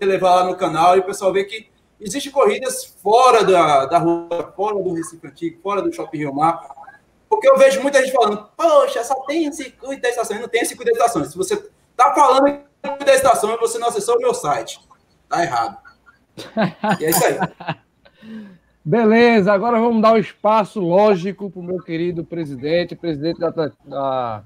[0.00, 1.68] levar lá no canal e o pessoal ver que
[2.00, 6.60] existem corridas fora da, da rua, fora do Recife Antigo, fora do Shopping Rio Mar,
[7.28, 10.90] porque eu vejo muita gente falando, poxa, só tem circuito da estação, não tem circuito
[10.92, 11.24] da estação.
[11.24, 11.56] Se você
[11.96, 12.60] tá falando
[13.04, 14.80] da estação você não acessou o meu site,
[15.28, 15.76] tá errado.
[17.00, 17.38] E é isso aí.
[18.84, 23.50] Beleza, agora vamos dar o um espaço lógico para o meu querido presidente, presidente da,
[23.84, 24.44] da,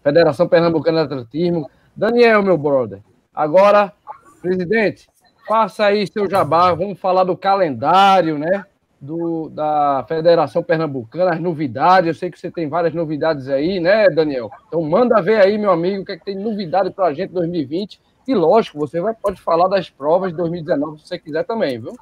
[0.00, 3.00] Federação Pernambucana de Atletismo, Daniel, meu brother.
[3.34, 3.92] Agora,
[4.40, 5.08] presidente,
[5.46, 8.64] faça aí seu jabá, vamos falar do calendário, né?
[9.00, 12.08] Do, da Federação Pernambucana, as novidades.
[12.08, 14.50] Eu sei que você tem várias novidades aí, né, Daniel?
[14.66, 17.30] Então manda ver aí, meu amigo, o que, é que tem novidade para a gente
[17.30, 18.00] em 2020.
[18.26, 21.94] E lógico, você vai, pode falar das provas de 2019 se você quiser também, viu?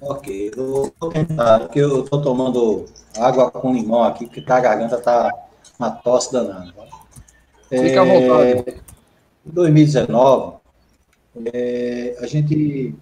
[0.00, 2.86] Ok, eu vou tentar, porque eu estou tomando
[3.18, 5.30] água com limão aqui, porque tá, a garganta tá
[5.78, 6.72] uma tosse danada.
[7.68, 8.80] Fica à vontade.
[9.44, 10.59] Em 2019,
[11.52, 12.94] é, a gente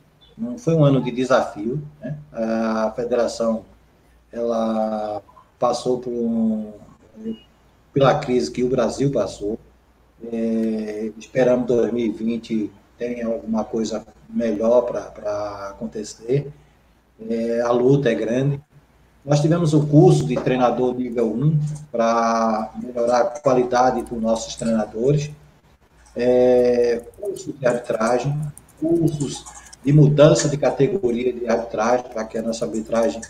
[0.58, 2.16] foi um ano de desafio, né?
[2.32, 3.64] A federação
[4.32, 5.22] ela
[5.58, 6.72] passou por um
[7.92, 9.58] pela crise que o Brasil passou.
[10.32, 16.50] É, esperamos 2020 tenha alguma coisa melhor para acontecer.
[17.28, 18.60] É, a luta é grande.
[19.24, 21.58] Nós tivemos o curso de treinador nível 1
[21.90, 25.30] para melhorar a qualidade dos nossos treinadores,
[26.18, 28.36] é, curso de arbitragem,
[28.80, 29.44] cursos
[29.84, 33.20] de mudança de categoria de arbitragem, para que a nossa arbitragem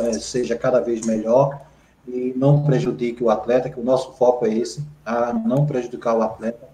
[0.00, 1.60] é, seja cada vez melhor
[2.08, 6.22] e não prejudique o atleta, que o nosso foco é esse, a não prejudicar o
[6.22, 6.68] atleta.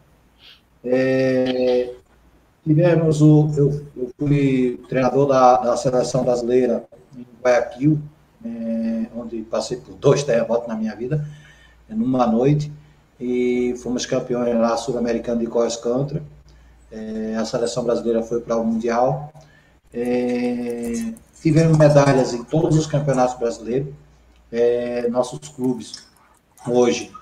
[0.84, 1.92] É,
[2.64, 3.50] tivemos o.
[3.56, 6.84] Eu, eu fui treinador da, da seleção brasileira
[7.16, 7.98] em Guayaquil,
[8.44, 11.26] é, onde passei por dois terremotos na minha vida,
[11.88, 12.72] numa noite,
[13.20, 16.22] e fomos campeões lá sul-americano de cross country.
[16.90, 19.32] É, a seleção brasileira foi para o Mundial.
[19.92, 20.92] É,
[21.42, 23.92] tivemos medalhas em todos os campeonatos brasileiros.
[24.50, 26.06] É, nossos clubes,
[26.66, 27.12] hoje,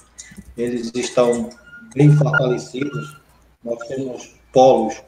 [0.56, 1.50] eles estão
[1.94, 3.16] bem fortalecidos.
[3.64, 5.02] Nós temos polos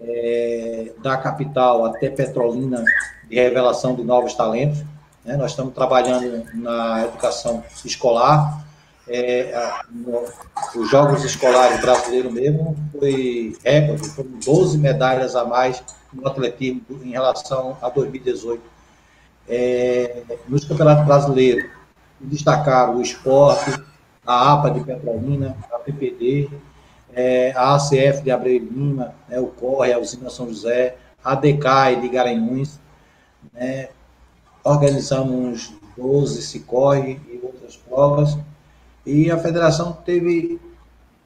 [0.00, 2.84] é, da capital até Petrolina
[3.28, 4.84] de revelação de novos talentos.
[5.24, 5.36] Né?
[5.36, 8.63] Nós estamos trabalhando na educação escolar.
[9.06, 10.24] É, no,
[10.76, 15.82] os Jogos Escolares brasileiros mesmo foi recorde, foram 12 medalhas a mais
[16.12, 18.62] no atletismo em relação a 2018.
[19.46, 21.70] É, nos campeonatos brasileiros,
[22.18, 23.74] destacaram o esporte,
[24.26, 26.48] a APA de Petrolina, a PPD,
[27.12, 32.00] é, a ACF de Abreu Lima, né, o Corre, a Usina São José, a DECAI
[32.00, 32.80] de Garanhuns,
[33.52, 33.90] né,
[34.62, 38.36] organizamos 12 se corre e outras provas,
[39.06, 40.60] e a federação teve,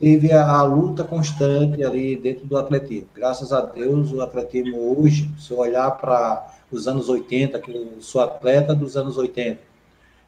[0.01, 3.09] teve a, a, luta constante ali dentro do atletismo.
[3.15, 8.01] Graças a Deus, o atletismo hoje, se eu olhar para os anos 80, que eu
[8.01, 9.61] sou atleta dos anos 80,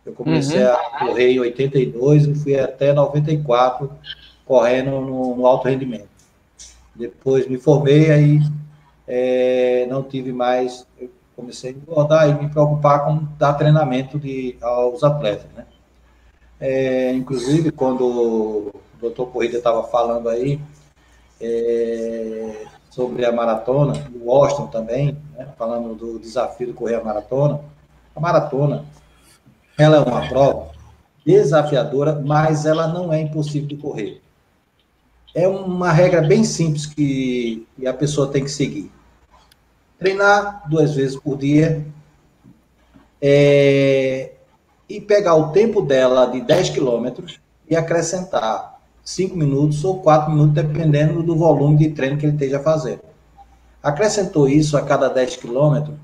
[0.07, 0.73] eu comecei uhum.
[0.73, 3.91] a correr em 82 e fui até 94
[4.47, 6.09] correndo no, no alto rendimento.
[6.95, 8.41] Depois me formei, aí
[9.07, 10.87] é, não tive mais,
[11.37, 15.67] comecei a engordar e me preocupar com dar treinamento de, aos atletas, né?
[16.61, 20.61] É, inclusive, quando o doutor Corrida estava falando aí
[21.41, 27.61] é, sobre a maratona, o Washington também, né, falando do desafio de correr a maratona,
[28.15, 28.85] a maratona,
[29.79, 30.71] ela é uma prova
[31.25, 34.21] desafiadora, mas ela não é impossível de correr
[35.35, 38.91] é uma regra bem simples que, a pessoa tem que seguir.
[39.99, 41.87] Treinar duas vezes por dia
[43.21, 44.33] é,
[44.91, 47.39] e pegar o tempo dela de 10 quilômetros
[47.69, 52.59] e acrescentar 5 minutos ou 4 minutos, dependendo do volume de treino que ele esteja
[52.59, 53.01] fazendo.
[53.81, 55.95] Acrescentou isso a cada 10 quilômetros,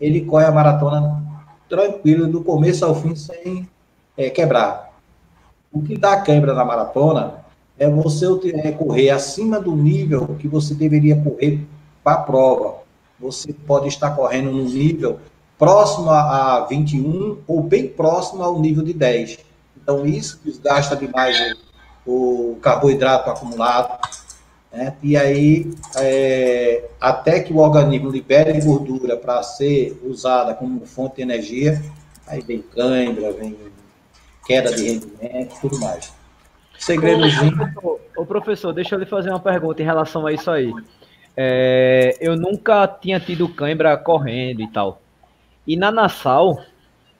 [0.00, 1.22] ele corre a maratona
[1.68, 3.68] tranquilo, do começo ao fim, sem
[4.16, 4.92] é, quebrar.
[5.72, 7.34] O que dá quebra na maratona
[7.78, 8.26] é você
[8.76, 11.64] correr acima do nível que você deveria correr
[12.02, 12.82] para a prova.
[13.20, 15.20] Você pode estar correndo no nível
[15.58, 19.38] próximo a 21 ou bem próximo ao nível de 10.
[19.80, 21.36] Então, isso desgasta demais
[22.06, 23.98] o, o carboidrato acumulado.
[24.72, 24.94] Né?
[25.02, 31.22] E aí, é, até que o organismo libere gordura para ser usada como fonte de
[31.22, 31.82] energia,
[32.26, 33.56] aí vem cãibra, vem
[34.46, 36.12] queda de rendimento, tudo mais
[36.82, 37.56] segredozinho.
[38.16, 40.72] Ô, professor, deixa eu lhe fazer uma pergunta em relação a isso aí.
[41.36, 45.00] É, eu nunca tinha tido cãibra correndo e tal.
[45.66, 46.58] E na Nassau,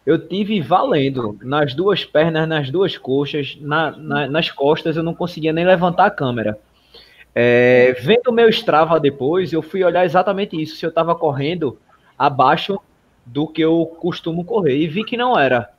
[0.04, 5.14] eu tive valendo nas duas pernas, nas duas coxas, na, na, nas costas, eu não
[5.14, 6.58] conseguia nem levantar a câmera.
[7.34, 11.78] É, vendo o meu Strava depois, eu fui olhar exatamente isso, se eu estava correndo
[12.18, 12.78] abaixo
[13.24, 15.70] do que eu costumo correr, e vi que não era.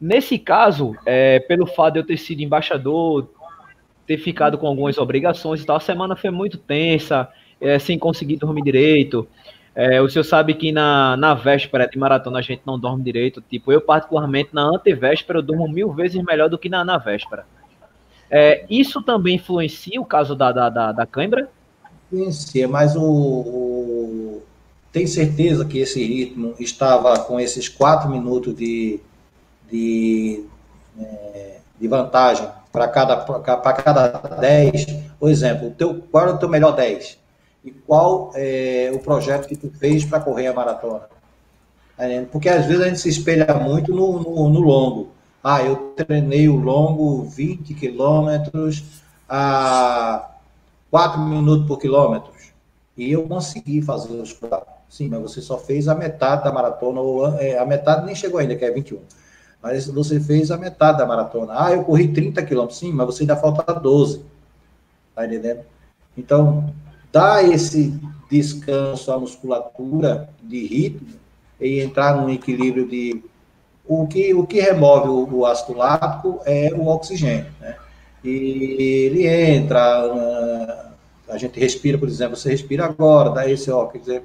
[0.00, 3.30] Nesse caso, é, pelo fato de eu ter sido embaixador,
[4.06, 7.28] ter ficado com algumas obrigações e tal, a semana foi muito tensa,
[7.60, 9.26] é, sem conseguir dormir direito.
[9.74, 13.40] É, o senhor sabe que na, na véspera de maratona a gente não dorme direito.
[13.40, 17.44] Tipo, eu, particularmente, na antevéspera, eu durmo mil vezes melhor do que na, na véspera.
[18.30, 21.48] É, isso também influencia o caso da, da, da, da cãibra?
[22.12, 24.42] Influencia, mas o, o,
[24.92, 29.00] tem certeza que esse ritmo estava com esses quatro minutos de,
[29.70, 30.44] de,
[31.00, 34.08] é, de vantagem para cada, cada
[34.40, 34.86] 10,
[35.18, 37.18] por exemplo, teu, qual é o teu melhor 10?
[37.64, 41.08] E qual é o projeto que tu fez para correr a maratona?
[42.30, 45.08] Porque às vezes a gente se espelha muito no, no, no longo.
[45.42, 50.30] Ah, eu treinei o longo 20 quilômetros a
[50.90, 52.32] 4 minutos por quilômetro.
[52.96, 54.72] E eu consegui fazer os quatro.
[54.88, 58.38] Sim, mas você só fez a metade da maratona, ou é, a metade nem chegou
[58.38, 59.00] ainda, que é 21.
[59.60, 61.54] mas você fez a metade da maratona.
[61.56, 64.24] Ah, eu corri 30 quilômetros, sim, mas você ainda falta 12.
[65.14, 65.64] Tá entendendo?
[66.16, 66.72] Então,
[67.14, 67.96] dá esse
[68.28, 71.06] descanso à musculatura de ritmo
[71.60, 73.22] e entrar num equilíbrio de.
[73.86, 77.76] O que, o que remove o, o ácido lático é o oxigênio, né?
[78.24, 80.90] E ele entra, ah,
[81.28, 84.24] a gente respira, por exemplo, você respira agora, dá esse oxigênio,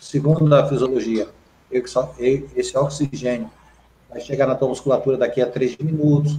[0.00, 1.28] segundo a fisiologia,
[1.70, 3.50] esse oxigênio
[4.08, 6.38] vai chegar na tua musculatura daqui a três minutos.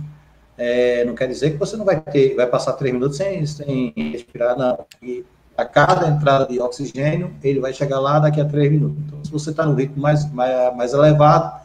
[0.57, 3.93] É, não quer dizer que você não vai ter, vai passar três minutos sem, sem
[3.95, 4.85] respirar, não.
[5.01, 5.25] E
[5.59, 8.97] a cada entrada de oxigênio, ele vai chegar lá daqui a três minutos.
[9.05, 11.59] Então, se você está no ritmo mais, mais, mais elevado,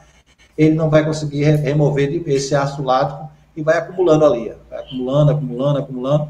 [0.59, 5.79] ele não vai conseguir remover esse ácido lático e vai acumulando ali, vai acumulando, acumulando,
[5.79, 6.29] acumulando.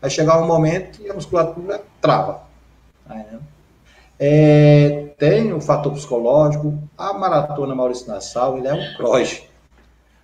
[0.00, 2.42] Vai chegar um momento e a musculatura trava.
[3.08, 3.38] Né?
[4.18, 6.76] É, tem o fator psicológico.
[6.96, 9.42] A maratona Maurício Nassau, ele é um cross.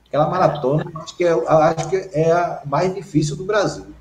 [0.09, 3.94] Aquela maratona, acho que, é, acho que é a mais difícil do Brasil.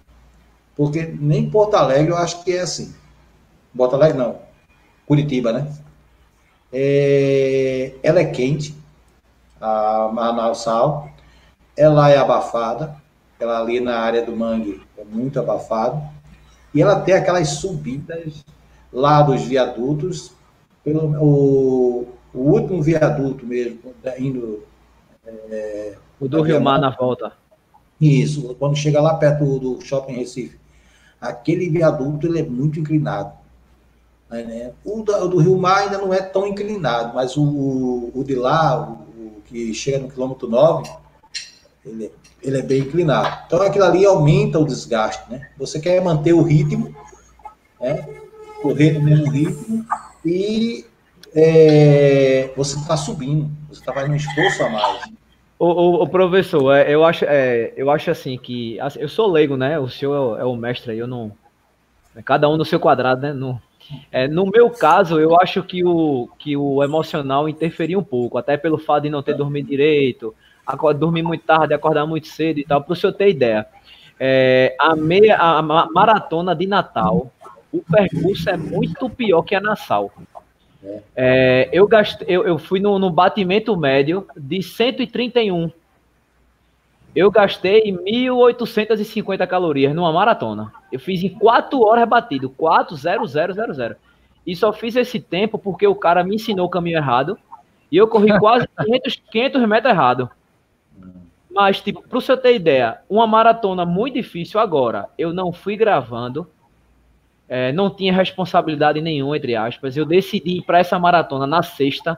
[0.75, 2.93] Porque nem Porto Alegre eu acho que é assim.
[3.75, 4.37] Porto Alegre não.
[5.05, 5.71] Curitiba, né?
[6.71, 8.75] É, ela é quente,
[9.61, 10.65] a Manaus
[11.77, 12.95] Ela é abafada.
[13.39, 16.01] Ela ali na área do mangue é muito abafada.
[16.73, 18.43] E ela tem aquelas subidas
[18.91, 20.31] lá dos viadutos.
[20.83, 23.79] Pelo, o, o último viaduto mesmo,
[24.17, 24.63] indo.
[25.25, 27.33] É, o do Rio Mar na volta.
[28.01, 30.62] Isso, quando chega lá perto do shopping Recife
[31.23, 33.33] aquele viaduto ele é muito inclinado.
[34.29, 34.71] Né?
[34.83, 38.35] O, da, o, do Rio Mar ainda não é tão inclinado, mas o, o de
[38.35, 38.93] lá, o,
[39.37, 40.91] o que chega no quilômetro 9,
[41.85, 42.11] ele,
[42.41, 43.43] ele é bem inclinado.
[43.45, 45.31] Então aquilo ali aumenta o desgaste.
[45.31, 45.49] Né?
[45.57, 46.93] Você quer manter o ritmo,
[47.79, 48.07] né?
[48.61, 49.85] correr no mesmo ritmo,
[50.25, 50.85] e
[51.35, 55.03] é, você está subindo, você está fazendo um esforço a mais.
[55.63, 59.31] O, o, o, professor, é, eu acho, é, eu acho assim que assim, eu sou
[59.31, 59.79] leigo, né?
[59.79, 61.31] O senhor é, é o mestre aí, eu não.
[62.13, 63.31] É cada um no seu quadrado, né?
[63.31, 63.61] No,
[64.11, 68.57] é, no meu caso, eu acho que o, que o emocional interferia um pouco, até
[68.57, 70.35] pelo fato de não ter dormido direito,
[70.67, 72.83] acordar, dormir muito tarde, acordar muito cedo e tal.
[72.83, 73.65] Para o senhor ter ideia,
[74.19, 77.31] é, a meia, a maratona de Natal,
[77.71, 80.11] o percurso é muito pior que a Nassau.
[81.15, 85.71] É, eu, gastei, eu, eu fui no, no batimento médio de 131.
[87.15, 90.73] Eu gastei 1.850 calorias numa maratona.
[90.91, 92.49] Eu fiz em 4 horas batido.
[92.49, 93.95] 4, 0, 0, 0, 0.
[94.45, 97.37] E só fiz esse tempo porque o cara me ensinou o caminho errado.
[97.91, 100.29] E eu corri quase 500, 500 metros errado.
[101.49, 105.07] Mas, tipo, para você ter ideia, uma maratona muito difícil agora.
[105.17, 106.47] Eu não fui gravando.
[107.55, 109.95] É, não tinha responsabilidade nenhuma, entre aspas.
[109.95, 112.17] Eu decidi ir para essa maratona na sexta.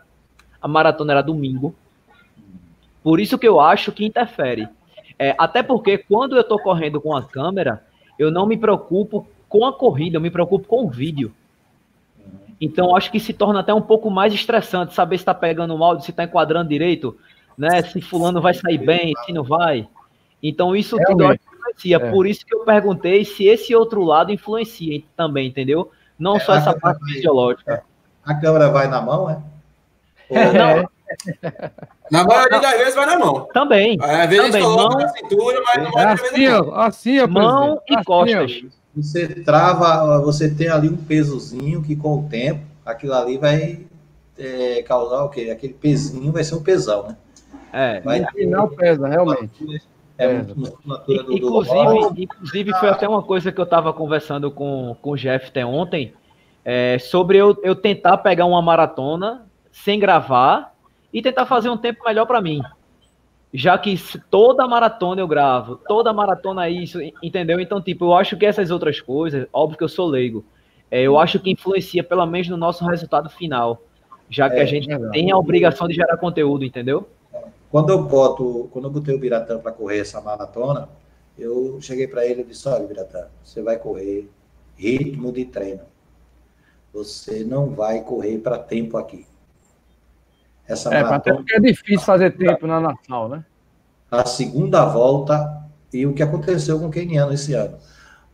[0.61, 1.75] A maratona era domingo.
[3.03, 4.65] Por isso que eu acho que interfere.
[5.19, 7.83] É, até porque quando eu estou correndo com a câmera,
[8.17, 11.33] eu não me preocupo com a corrida, eu me preocupo com o vídeo.
[12.61, 15.83] Então acho que se torna até um pouco mais estressante saber se está pegando o
[15.83, 17.13] áudio, se está enquadrando direito,
[17.57, 17.81] né?
[17.81, 19.85] Se fulano vai sair bem, se não vai.
[20.41, 21.25] Então isso tudo
[21.75, 21.97] influencia.
[21.97, 22.11] É.
[22.11, 25.91] Por isso que eu perguntei se esse outro lado influencia também, entendeu?
[26.17, 27.73] Não é, só essa parte vai, fisiológica.
[27.73, 27.81] É.
[28.23, 29.37] A câmera vai na mão, é?
[30.29, 30.37] Ou...
[30.53, 30.89] Não.
[32.09, 33.47] Na maioria das vezes vai na mão.
[33.53, 33.97] Também.
[34.01, 34.63] Às vezes também.
[34.63, 38.63] coloca mão, na cintura, mas não vai assim, assim, ó, Mão e assim, costas.
[38.95, 43.85] Você trava, você tem ali um pesozinho que com o tempo, aquilo ali vai
[44.37, 45.49] é, causar o quê?
[45.51, 47.17] Aquele pezinho vai ser um pesão, né?
[47.71, 49.51] É, vai no final pesa, realmente.
[50.17, 52.21] É, é musculatura do, inclusive, do...
[52.21, 56.13] inclusive, foi até uma coisa que eu estava conversando com, com o Jeff até ontem,
[56.63, 60.73] é, sobre eu, eu tentar pegar uma maratona sem gravar
[61.13, 62.61] e tentar fazer um tempo melhor para mim.
[63.53, 63.95] Já que
[64.29, 67.59] toda maratona eu gravo, toda maratona é isso, entendeu?
[67.59, 70.43] Então, tipo, eu acho que essas outras coisas, óbvio que eu sou leigo,
[70.89, 73.81] é, eu acho que influencia pelo menos no nosso resultado final,
[74.29, 77.07] já que é, a gente tem a obrigação de gerar conteúdo, entendeu?
[77.75, 80.87] Quando eu boto, quando eu botei o Biratã para correr essa maratona,
[81.37, 84.31] eu cheguei para ele e disse: Olha, Biratã, você vai correr
[84.77, 85.81] ritmo de treino.
[86.93, 89.27] Você não vai correr para tempo aqui.
[90.65, 93.43] Essa é, maratona, é difícil fazer tempo na Natal, né?
[94.09, 97.77] A segunda volta e o que aconteceu com o Keniano esse ano.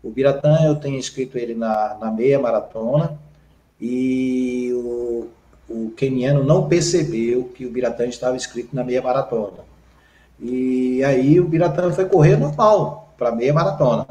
[0.03, 3.19] O Biratã, eu tenho inscrito ele na, na meia maratona
[3.79, 5.29] e o
[5.71, 9.59] o keniano não percebeu que o Biratã estava inscrito na meia maratona.
[10.39, 14.05] E aí o Biratã foi correr normal para meia maratona,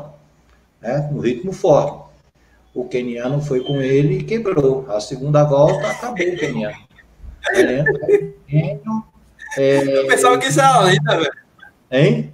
[0.81, 2.09] né, no ritmo forte.
[2.73, 4.87] O keniano foi com ele e quebrou.
[4.89, 6.77] A segunda volta acabou o keniano.
[9.57, 9.99] É...
[9.99, 11.33] Eu pensava que isso era uma lenda, velho.
[11.91, 12.33] Hein?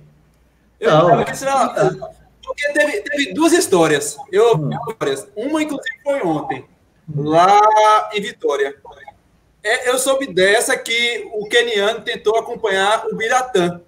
[0.79, 1.25] Eu não.
[1.25, 2.17] pensava que isso era.
[2.45, 4.17] Porque teve, teve duas histórias.
[4.31, 4.71] Eu, hum.
[5.35, 6.65] Uma, inclusive, foi ontem,
[7.15, 7.61] lá
[8.13, 8.77] em Vitória.
[9.67, 13.81] É, eu soube dessa que o keniano tentou acompanhar o Biratã.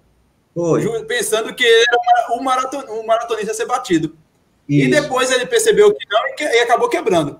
[1.07, 4.17] Pensando que ele era o, maraton, o maratonista a ser batido.
[4.67, 4.87] Isso.
[4.87, 7.39] E depois ele percebeu que não e, que, e acabou quebrando.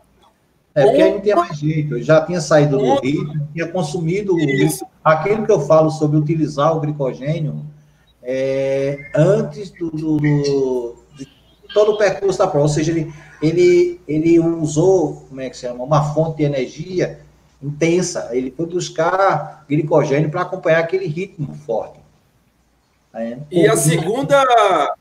[0.74, 1.98] É, porque aí não tinha mais jeito.
[1.98, 4.86] Eu já tinha saído do ritmo, tinha consumido Isso.
[5.04, 7.66] aquilo que eu falo sobre utilizar o glicogênio
[8.24, 11.28] é, antes do, do, do, de
[11.74, 12.68] todo o percurso da prova.
[12.68, 17.20] Ou seja, ele, ele, ele usou, como é que se chama, uma fonte de energia
[17.62, 18.30] intensa.
[18.32, 22.00] Ele foi buscar glicogênio para acompanhar aquele ritmo forte.
[23.14, 24.96] É, e a segunda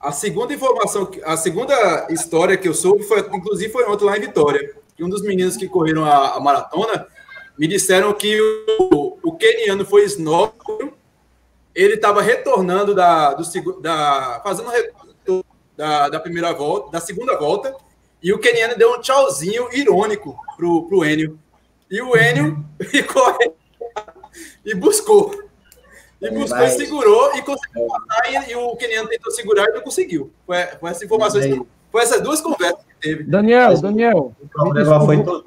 [0.00, 4.20] a segunda informação, a segunda história que eu soube foi, inclusive, foi ontem lá em
[4.20, 4.74] Vitória.
[4.96, 7.06] E um dos meninos que correram a, a maratona
[7.58, 8.40] me disseram que
[8.78, 10.92] o, o keniano foi snorkel,
[11.74, 14.70] ele estava retornando da, do, da fazendo
[15.76, 17.74] da, da primeira volta, da segunda volta,
[18.22, 21.38] e o keniano deu um tchauzinho irônico pro, pro Enio.
[21.90, 23.36] E o Enio ficou
[24.64, 25.32] e buscou.
[26.20, 26.72] E buscou, Mas...
[26.72, 28.48] segurou e conseguiu passar.
[28.48, 30.32] E, e, o Keniano tentou segurar e não conseguiu.
[30.46, 31.40] Foi, foi essa informação.
[31.40, 31.66] Mas...
[31.90, 33.24] Foi essas duas conversas que teve.
[33.24, 33.80] Daniel, Mas...
[33.80, 34.36] Daniel.
[34.54, 35.44] O foi todo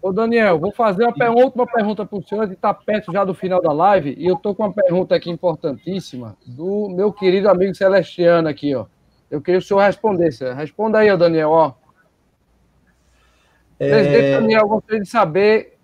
[0.00, 3.34] Ô, Daniel, vou fazer uma última pergunta para o senhor, que está perto já do
[3.34, 7.74] final da live, e eu estou com uma pergunta aqui importantíssima do meu querido amigo
[7.74, 8.86] Celestiano aqui, ó.
[9.28, 10.44] Eu queria que o senhor respondesse.
[10.52, 11.72] Responda aí, Daniel, ó.
[13.78, 13.90] É...
[13.90, 15.76] Presidente Daniel, gostaria de saber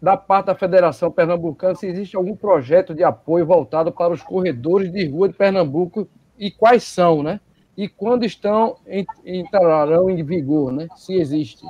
[0.00, 4.90] da parte da Federação Pernambucana se existe algum projeto de apoio voltado para os corredores
[4.90, 7.38] de rua de Pernambuco e quais são, né?
[7.76, 8.76] E quando estão
[9.24, 10.88] entrarão em vigor, né?
[10.96, 11.64] Se existe.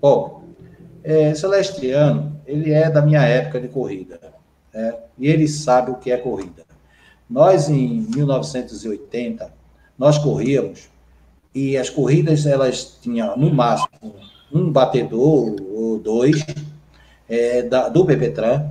[0.00, 0.44] Bom,
[1.02, 4.18] é, Celestiano, ele é da minha época de corrida,
[4.72, 4.96] né?
[5.18, 6.64] e ele sabe o que é corrida.
[7.28, 9.52] Nós, em 1980,
[9.98, 10.88] nós corríamos,
[11.54, 14.14] e as corridas, elas tinham, no máximo,
[14.52, 16.44] um batedor ou dois,
[17.28, 18.70] é, da, do Bebetran,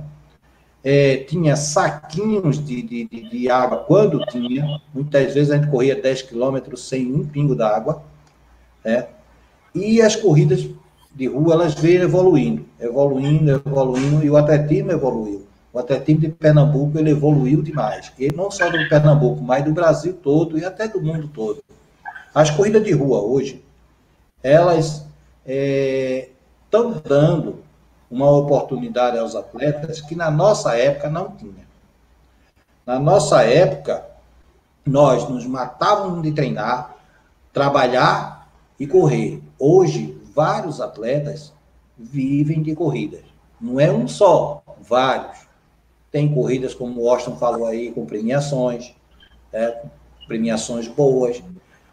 [0.82, 6.22] é, tinha saquinhos de, de, de, água quando tinha, muitas vezes a gente corria 10
[6.22, 8.02] quilômetros sem um pingo d'água,
[8.84, 9.06] né?
[9.74, 10.68] e as corridas
[11.14, 15.46] de rua elas veio evoluindo, evoluindo, evoluindo, e o atletismo evoluiu.
[15.72, 20.12] O atletismo de Pernambuco ele evoluiu demais, e não só do Pernambuco, mas do Brasil
[20.12, 21.62] todo e até do mundo todo.
[22.34, 23.64] As corridas de rua hoje,
[24.42, 25.06] elas
[25.46, 27.62] estão é, dando
[28.10, 31.64] uma oportunidade aos atletas que na nossa época não tinha.
[32.86, 34.06] Na nossa época,
[34.84, 36.96] nós nos matávamos de treinar,
[37.52, 39.42] trabalhar e correr.
[39.58, 41.52] Hoje, vários atletas
[41.96, 43.22] vivem de corridas.
[43.60, 45.46] Não é um só, vários.
[46.10, 48.94] Tem corridas, como o Austin falou aí, com premiações,
[49.52, 49.82] é,
[50.26, 51.42] premiações boas.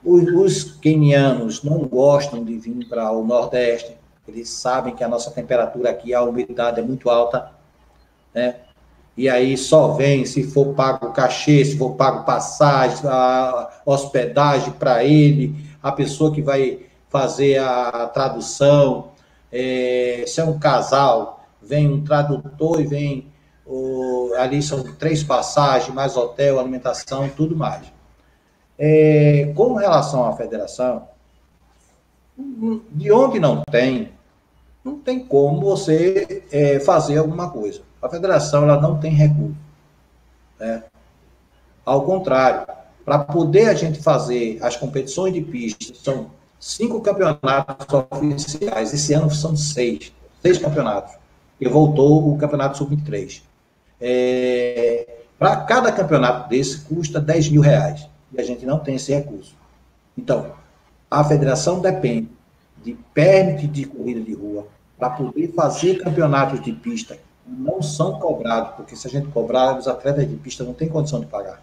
[0.03, 3.97] Os, os quenianos não gostam de vir para o Nordeste,
[4.27, 7.51] eles sabem que a nossa temperatura aqui, a umidade é muito alta,
[8.33, 8.55] né?
[9.15, 15.03] E aí só vem se for pago cachê, se for pago passagem, a hospedagem para
[15.03, 16.79] ele, a pessoa que vai
[17.09, 19.11] fazer a tradução.
[19.51, 23.31] É, se é um casal, vem um tradutor e vem
[23.65, 27.91] o, ali são três passagens, mais hotel, alimentação, tudo mais.
[28.83, 31.07] É, com relação à federação,
[32.35, 34.09] de onde não tem,
[34.83, 37.83] não tem como você é, fazer alguma coisa.
[38.01, 39.55] A federação ela não tem recurso.
[40.59, 40.83] Né?
[41.85, 42.65] Ao contrário,
[43.05, 48.91] para poder a gente fazer as competições de pista, são cinco campeonatos oficiais.
[48.95, 50.11] Esse ano são seis,
[50.41, 51.13] seis campeonatos.
[51.59, 53.43] E voltou o campeonato sub-23.
[54.01, 58.09] É, para cada campeonato desse custa 10 mil reais.
[58.33, 59.55] E a gente não tem esse recurso.
[60.17, 60.53] Então,
[61.09, 62.29] a federação depende
[62.83, 64.67] de permite de corrida de rua
[64.97, 69.87] para poder fazer campeonatos de pista não são cobrados, porque se a gente cobrar, os
[69.87, 71.61] atletas de pista não têm condição de pagar.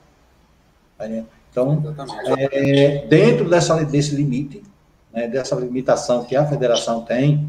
[0.99, 1.25] Né?
[1.51, 1.83] Então,
[2.37, 4.63] é, dentro dessa, desse limite,
[5.13, 7.47] né, dessa limitação que a federação tem.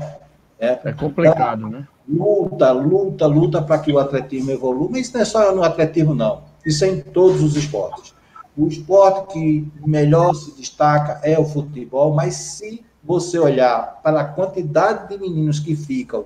[0.60, 1.88] É, é complicado, né?
[2.08, 6.14] Luta, luta, luta para que o atletismo evolua, mas isso não é só no atletismo,
[6.14, 6.44] não.
[6.66, 8.14] Isso é em todos os esportes.
[8.60, 14.26] O esporte que melhor se destaca é o futebol, mas se você olhar para a
[14.26, 16.26] quantidade de meninos que ficam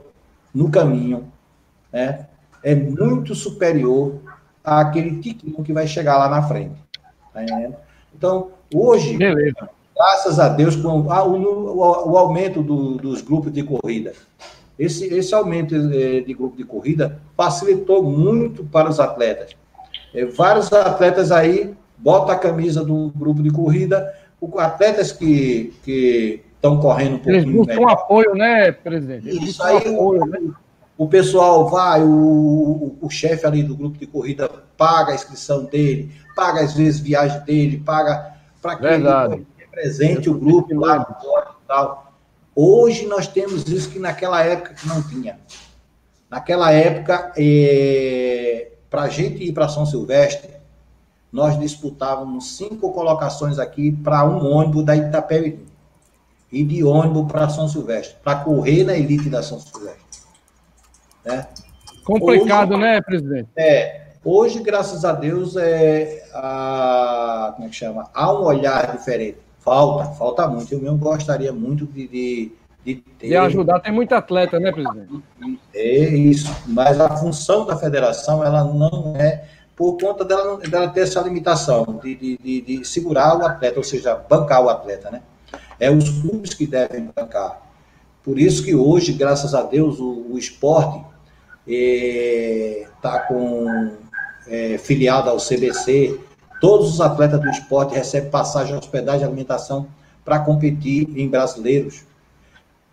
[0.52, 1.32] no caminho,
[1.92, 2.26] né,
[2.64, 4.16] é muito superior
[4.64, 6.74] àquele tiquinho que vai chegar lá na frente.
[7.32, 7.42] Tá
[8.16, 9.70] então, hoje, Beleza.
[9.96, 14.12] graças a Deus, com o, o, o aumento do, dos grupos de corrida,
[14.80, 19.52] esse, esse aumento eh, de grupo de corrida facilitou muito para os atletas.
[20.16, 24.14] Eh, vários atletas aí botam a camisa do grupo de corrida,
[24.58, 27.92] atletas que, que estão correndo um pouquinho Eles buscam melhor.
[27.92, 29.28] apoio, né, presidente?
[29.28, 30.40] Eles Isso aí, apoio, o, né?
[30.98, 35.66] o pessoal vai, o, o, o chefe ali do grupo de corrida paga a inscrição
[35.66, 39.34] dele, paga às vezes viagem dele, paga para que Verdade.
[39.36, 42.14] ele represente o grupo lá fora e tal.
[42.56, 45.40] Hoje nós temos isso que naquela época que não tinha.
[46.30, 50.50] Naquela época, é, para a gente ir para São Silvestre,
[51.34, 55.66] nós disputávamos cinco colocações aqui para um ônibus da Itapemirim.
[56.52, 60.04] E de ônibus para São Silvestre, para correr na elite da São Silvestre.
[61.26, 61.48] Né?
[62.06, 63.50] Complicado, hoje, né, presidente?
[63.58, 64.04] É.
[64.24, 68.08] Hoje, graças a Deus, é, a, como é que chama?
[68.14, 69.40] Há um olhar diferente.
[69.60, 70.72] Falta, falta muito.
[70.72, 72.52] Eu mesmo gostaria muito de, de,
[72.86, 73.30] de ter.
[73.30, 75.24] De ajudar, tem muito atleta, né, presidente?
[75.74, 79.46] É isso, mas a função da federação, ela não é
[79.76, 83.84] por conta dela, dela ter essa limitação de, de, de, de, segurar o atleta, ou
[83.84, 85.22] seja, bancar o atleta, né?
[85.80, 87.62] É os clubes que devem bancar.
[88.24, 91.04] Por isso que hoje, graças a Deus, o, o esporte
[91.68, 93.92] está é, com
[94.48, 96.20] é, filiado ao CBC,
[96.64, 99.86] Todos os atletas do esporte recebem passagem, hospedagem alimentação
[100.24, 102.06] para competir em brasileiros.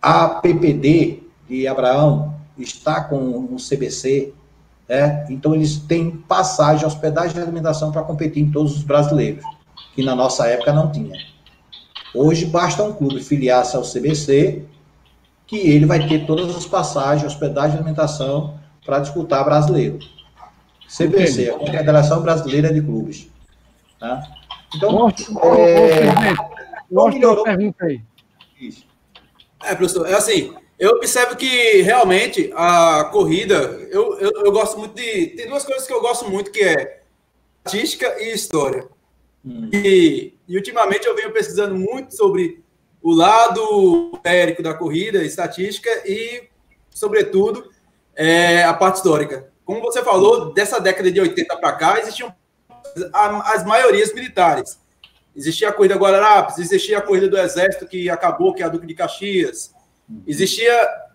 [0.01, 4.33] A PPD de Abraão está com o CBC,
[4.91, 5.25] né?
[5.29, 9.41] então eles têm passagem, hospedagem e alimentação para competir em todos os brasileiros,
[9.95, 11.17] que na nossa época não tinha.
[12.13, 14.65] Hoje basta um clube filiar-se ao CBC,
[15.47, 19.97] que ele vai ter todas as passagens, hospedagem e alimentação para disputar brasileiro.
[20.93, 23.29] CBC, a Confederação Brasileira de Clubes.
[23.97, 24.21] Tá?
[24.75, 25.23] Então, Nossa,
[25.57, 26.09] é...
[27.81, 28.01] Aí.
[28.59, 28.85] Isso.
[29.63, 33.55] É, professor, é assim, eu observo que realmente a corrida,
[33.91, 35.27] eu, eu, eu, gosto muito de.
[35.27, 37.03] Tem duas coisas que eu gosto muito, que é
[37.63, 38.87] estatística e história.
[39.45, 39.69] Hum.
[39.71, 42.63] E, e, ultimamente eu venho pesquisando muito sobre
[42.99, 46.49] o lado numérico da corrida, estatística e,
[46.89, 47.69] sobretudo,
[48.15, 49.51] é, a parte histórica.
[49.63, 52.33] Como você falou, dessa década de 80 para cá, existiam
[53.13, 54.79] as maiorias militares.
[55.35, 58.87] Existia a corrida Guararapes, existia a corrida do Exército que acabou, que é a Duque
[58.87, 59.70] de Caxias.
[60.25, 60.73] Existia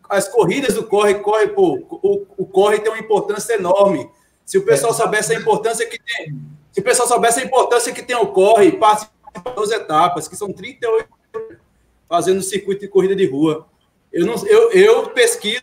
[0.08, 4.08] as corridas do corre, corre, pô, o, o corre tem uma importância enorme.
[4.44, 6.38] Se o pessoal soubesse a importância que tem,
[6.70, 9.08] se o pessoal soubesse a importância que tem o corre, passe
[9.54, 11.08] duas etapas, que são 38
[12.08, 13.66] fazendo circuito de corrida de rua.
[14.12, 15.62] Eu não eu, eu pesquiso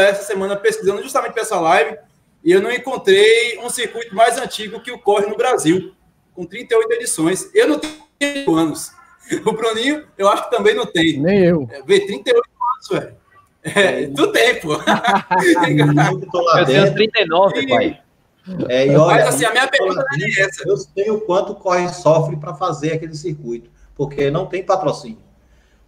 [0.00, 1.96] essa semana pesquisando justamente para essa live
[2.44, 5.94] e eu não encontrei um circuito mais antigo que o corre no Brasil,
[6.34, 7.50] com 38 edições.
[7.54, 7.80] Eu não
[8.18, 8.92] tenho anos.
[9.46, 11.20] O Bruninho, eu acho que também não tem.
[11.20, 11.68] Nem eu.
[11.70, 12.42] É, vê, 38
[12.74, 13.22] anos, velho.
[13.64, 14.74] É, tu tem, pô.
[16.58, 18.00] eu tenho 39, e, pai.
[18.68, 20.68] É, e olha, Mas assim, a minha pergunta é essa.
[20.68, 25.18] Eu sei o quanto Corre sofre para fazer aquele circuito, porque não tem patrocínio.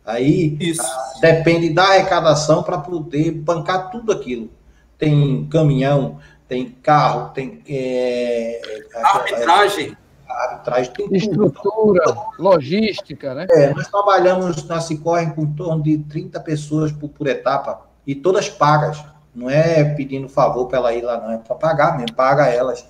[0.05, 0.83] Aí Isso.
[1.21, 4.51] depende da arrecadação para poder bancar tudo aquilo.
[4.99, 7.63] Tem caminhão, tem carro, tem.
[7.69, 8.61] É,
[9.03, 9.97] arbitragem.
[10.29, 12.21] Arbitragem tem Estrutura, tudo.
[12.39, 13.47] logística, né?
[13.51, 18.15] É, nós trabalhamos na Cicorre com em torno de 30 pessoas por, por etapa, e
[18.15, 19.03] todas pagas.
[19.35, 22.87] Não é pedindo favor para ela ir lá, não, é para pagar mesmo, paga elas.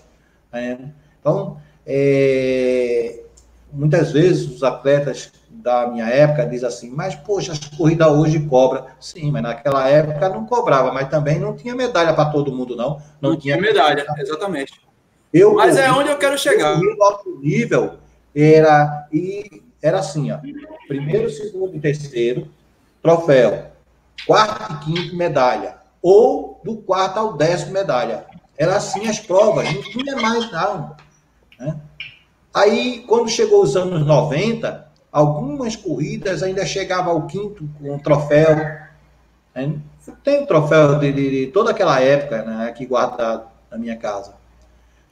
[0.53, 0.93] Né?
[1.19, 1.57] Então,
[1.87, 3.23] é,
[3.73, 8.85] muitas vezes os atletas da minha época diz assim, mas poxa, as corridas hoje cobra.
[9.01, 13.01] Sim, mas naquela época não cobrava, mas também não tinha medalha para todo mundo, não.
[13.21, 14.85] Não, não tinha medalha, exatamente.
[15.35, 16.79] Eu, mas é onde eu quero chegar.
[16.79, 17.95] O alto nível
[18.35, 20.39] era, e era assim, ó,
[20.87, 22.49] primeiro, segundo e terceiro,
[23.03, 23.67] troféu.
[24.27, 25.77] Quarto e quinto, medalha.
[26.01, 28.25] Ou do quarto ao décimo, medalha.
[28.57, 30.97] Era assim as provas, não tinha mais não.
[31.59, 31.77] Né?
[32.55, 38.57] Aí, quando chegou os anos 90, Algumas corridas ainda chegava ao quinto com um troféu.
[39.55, 39.79] Né?
[40.25, 44.35] Tem um troféu de, de, de, toda aquela época né, aqui guardado na minha casa.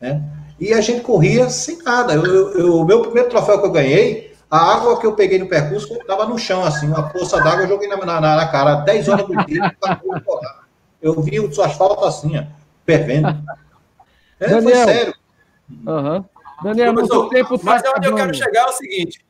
[0.03, 0.21] Né?
[0.59, 2.21] E a gente corria sem nada.
[2.21, 6.27] O meu primeiro troféu que eu ganhei, a água que eu peguei no percurso estava
[6.27, 9.47] no chão, assim, uma poça d'água, eu joguei na, na, na, cara, 10 horas do
[9.47, 9.75] dia.
[11.01, 12.45] eu vi o asfalto assim, ó,
[12.85, 13.29] fervendo.
[14.39, 15.15] É, Daniel, foi sério.
[15.87, 16.25] Uhum.
[16.63, 19.25] Daniel, muito tempo tá Mas onde eu quero chegar é o seguinte: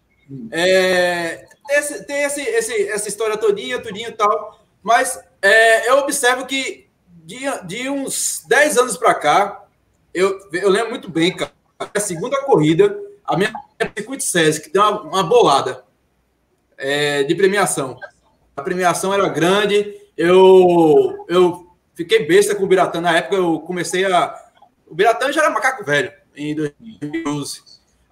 [0.50, 5.98] é, tem, esse, tem esse, esse, essa história todinha, tudinho e tal, mas é, eu
[5.98, 6.88] observo que
[7.24, 9.61] de, de uns 10 anos para cá,
[10.12, 13.52] eu, eu lembro muito bem, cara, a segunda corrida, a minha
[13.96, 15.84] circuito SESI, que deu uma, uma bolada
[16.78, 17.98] é, de premiação.
[18.56, 23.00] A premiação era grande eu, eu fiquei besta com o Biratã.
[23.00, 24.34] Na época eu comecei a.
[24.86, 27.62] O Biratã já era macaco velho, em 2012.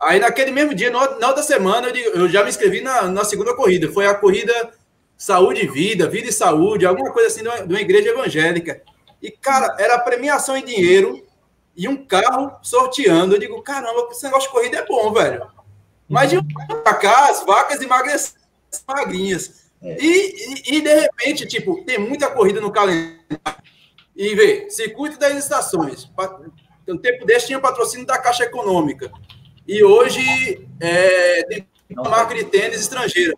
[0.00, 3.92] Aí naquele mesmo dia, na outra semana, eu já me inscrevi na, na segunda corrida.
[3.92, 4.52] Foi a corrida
[5.16, 8.82] Saúde e Vida, Vida e Saúde, alguma coisa assim de uma igreja evangélica.
[9.22, 11.22] E, cara, era premiação em dinheiro
[11.76, 13.34] e um carro sorteando.
[13.34, 15.46] Eu digo, caramba, esse negócio de corrida é bom, velho.
[16.08, 16.46] Mas de um
[16.82, 18.34] pra cá, as vacas emagreciam
[18.86, 19.70] magrinhas.
[19.82, 19.96] É.
[19.98, 23.20] E, e, e, de repente, tipo, tem muita corrida no calendário.
[24.14, 26.10] E vê, circuito das estações.
[26.86, 29.10] No tempo desse tinha patrocínio da Caixa Econômica.
[29.66, 33.34] E hoje é, tem uma marca de tênis estrangeira.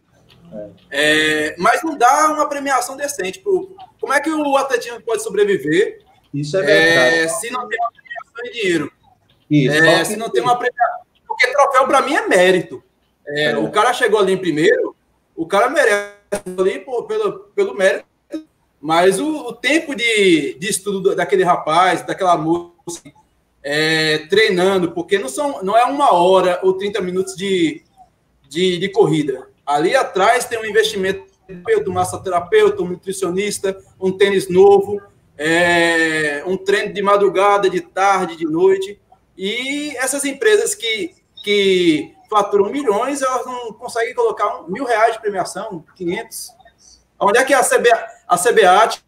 [0.90, 1.50] É.
[1.50, 3.38] é, mas não dá uma premiação decente.
[3.38, 6.00] Pro, como é que o atletismo pode sobreviver
[6.34, 7.16] Isso é, verdade.
[7.16, 8.01] É, se não tem uma
[8.32, 8.92] premiação em dinheiro?
[9.50, 11.00] Isso, é, se não tem uma premiação.
[11.26, 12.82] Porque troféu, para mim, é mérito.
[13.26, 14.96] É, o cara chegou ali em primeiro,
[15.36, 16.12] o cara merece
[16.58, 18.06] ali pô, pelo, pelo mérito,
[18.80, 23.02] mas o, o tempo de, de estudo daquele rapaz, daquela moça,
[23.62, 27.82] é, treinando, porque não, são, não é uma hora ou 30 minutos de,
[28.48, 29.48] de, de corrida.
[29.64, 31.30] Ali atrás tem um investimento
[31.84, 35.00] do massoterapeuta, um nutricionista, um tênis novo,
[35.42, 39.00] é, um treino de madrugada, de tarde, de noite.
[39.36, 45.20] E essas empresas que, que faturam milhões, elas não conseguem colocar um, mil reais de
[45.20, 46.52] premiação, 500.
[47.18, 49.02] Onde é que a CBA, a CBA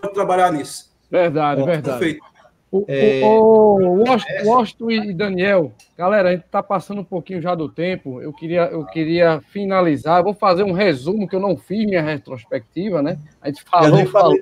[0.00, 0.90] pode trabalhar nisso?
[1.10, 1.98] Verdade, verdade.
[1.98, 2.30] Perfeito.
[2.72, 3.20] O, é...
[3.24, 8.20] o, o e Daniel, galera, a gente está passando um pouquinho já do tempo.
[8.20, 10.22] Eu queria, eu queria finalizar.
[10.22, 13.18] Vou fazer um resumo que eu não fiz minha retrospectiva, né?
[13.42, 14.38] A gente falou, falou.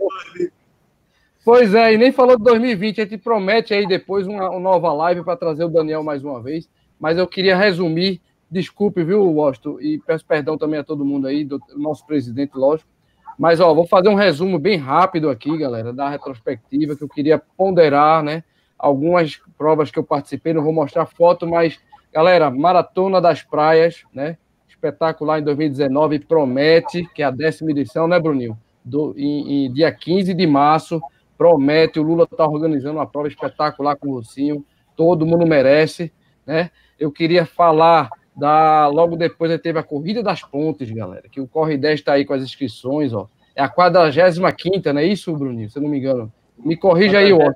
[1.51, 3.01] Pois é, e nem falou de 2020.
[3.01, 6.43] A gente promete aí depois uma, uma nova live para trazer o Daniel mais uma
[6.43, 6.69] vez
[7.01, 8.21] mas eu queria resumir.
[8.51, 12.91] Desculpe, viu, Washington, e peço perdão também a todo mundo aí, do nosso presidente, lógico.
[13.39, 17.41] Mas, ó, vou fazer um resumo bem rápido aqui, galera, da retrospectiva, que eu queria
[17.57, 18.45] ponderar, né?
[18.79, 21.81] Algumas provas que eu participei, não vou mostrar foto, mas,
[22.13, 24.37] galera, Maratona das Praias, né?
[24.69, 28.59] Espetacular em 2019, promete, que é a décima edição, né, Bruninho?
[28.85, 31.01] Do, em, em dia 15 de março,
[31.39, 34.67] promete, o Lula está organizando uma prova espetacular com o Lucinho,
[34.97, 36.13] todo mundo merece,
[36.45, 36.71] né?
[36.99, 38.89] Eu queria falar da.
[38.89, 42.35] Logo depois teve a Corrida das Pontes, galera, que o Corre 10 está aí com
[42.35, 43.29] as inscrições, ó.
[43.55, 45.71] É a 45, não é isso, Bruninho?
[45.71, 46.33] Se eu não me engano.
[46.59, 47.53] Me corrija aí, ó.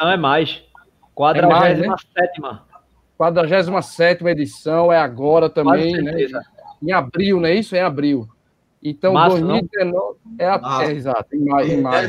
[0.00, 0.62] Não é mais.
[1.14, 2.38] 47.
[2.38, 2.58] É né?
[3.18, 6.12] 47 edição, é agora também, né?
[6.82, 7.76] Em abril, não é isso?
[7.76, 8.28] É em abril.
[8.82, 10.90] Então, março, 2019 é, a, março.
[10.90, 11.72] é exato, em maio.
[11.72, 12.08] Em maio.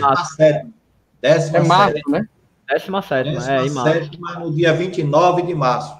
[1.23, 2.27] Décima é março, né?
[2.67, 4.39] Décima sétima, é, em março.
[4.41, 5.97] no dia 29 de março.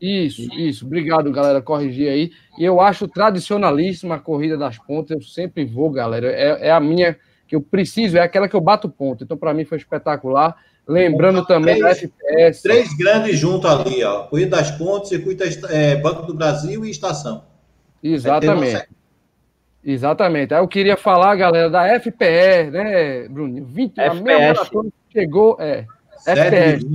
[0.00, 0.86] Isso, isso.
[0.86, 2.32] Obrigado, galera, corrigir aí.
[2.58, 5.10] E eu acho tradicionalíssima a corrida das pontas.
[5.10, 6.26] Eu sempre vou, galera.
[6.26, 9.24] É, é a minha que eu preciso, é aquela que eu bato ponto.
[9.24, 10.56] Então, para mim, foi espetacular.
[10.88, 12.62] Lembrando também três, da FPS.
[12.62, 14.22] Três grandes juntos ali, ó.
[14.24, 17.44] Corrida das Pontes, Circuito é, Banco do Brasil e Estação.
[18.02, 18.88] Exatamente.
[19.84, 20.54] Exatamente.
[20.54, 23.64] Aí eu queria falar, galera, da FPE, né, Bruno?
[23.64, 24.20] 20, FPS.
[24.20, 25.86] A minha maratona chegou, é,
[26.26, 26.86] FPS.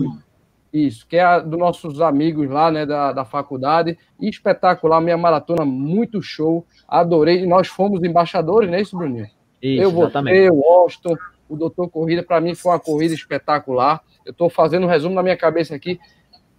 [0.72, 3.98] Isso, que é a dos nossos amigos lá, né, da, da faculdade.
[4.20, 6.66] Espetacular, minha maratona, muito show.
[6.88, 7.44] Adorei.
[7.44, 9.28] E nós fomos embaixadores, não é isso, Bruninho?
[9.62, 11.16] Isso, eu, você, o Austin,
[11.50, 14.02] o Doutor Corrida, para mim foi uma corrida espetacular.
[14.26, 16.00] Eu estou fazendo um resumo na minha cabeça aqui.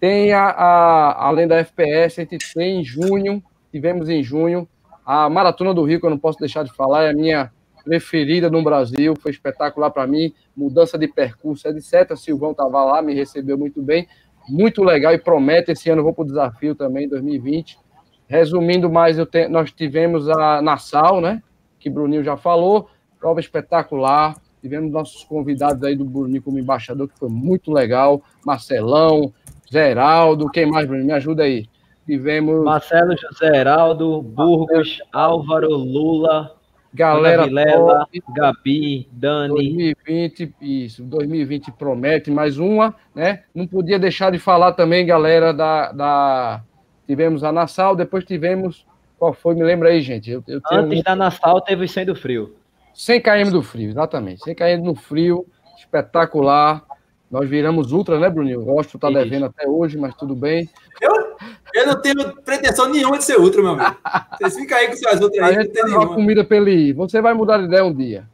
[0.00, 4.68] Tem a, a, além da FPS, a gente tem em junho, tivemos em junho,
[5.08, 7.50] a Maratona do Rio, que eu não posso deixar de falar, é a minha
[7.82, 12.14] preferida no Brasil, foi espetacular para mim, mudança de percurso, etc.
[12.14, 14.06] Silvão estava lá, me recebeu muito bem,
[14.46, 15.72] muito legal e promete.
[15.72, 17.78] Esse ano eu vou para o desafio também, 2020.
[18.26, 21.42] Resumindo mais, te, nós tivemos a Nassau, né?
[21.80, 24.36] Que Bruninho já falou, prova espetacular.
[24.60, 28.20] Tivemos nossos convidados aí do Bruninho como embaixador, que foi muito legal.
[28.44, 29.32] Marcelão,
[29.70, 31.06] Geraldo, quem mais, Bruninho?
[31.06, 31.66] Me ajuda aí.
[32.08, 32.64] Tivemos.
[32.64, 36.56] Marcelo José Heraldo, Burgos, Álvaro, Lula,
[36.90, 39.52] Galera, Vilela, Gabi, Dani.
[39.52, 43.42] 2020, isso, 2020 promete mais uma, né?
[43.54, 45.92] Não podia deixar de falar também, galera, da.
[45.92, 46.62] da...
[47.06, 48.86] Tivemos a Nassau, depois tivemos.
[49.18, 49.54] Qual foi?
[49.54, 50.30] Me lembra aí, gente.
[50.30, 51.04] Eu, eu Antes muito...
[51.04, 52.56] da Nassau teve 100 do frio.
[52.94, 54.44] 100 km do frio, exatamente.
[54.44, 56.82] 100 km no frio, espetacular.
[57.30, 58.64] Nós viramos ultra, né, Bruninho?
[58.64, 60.68] O Austin tá devendo até hoje, mas tudo bem.
[61.00, 61.27] Eu,
[61.74, 63.96] eu não tenho pretensão nenhuma de ser ultra, meu amigo.
[64.38, 66.14] Vocês ficam aí com suas outras aí, não tem nenhuma.
[66.14, 66.92] comida pra ele ir.
[66.94, 68.28] Você vai mudar de ideia um dia.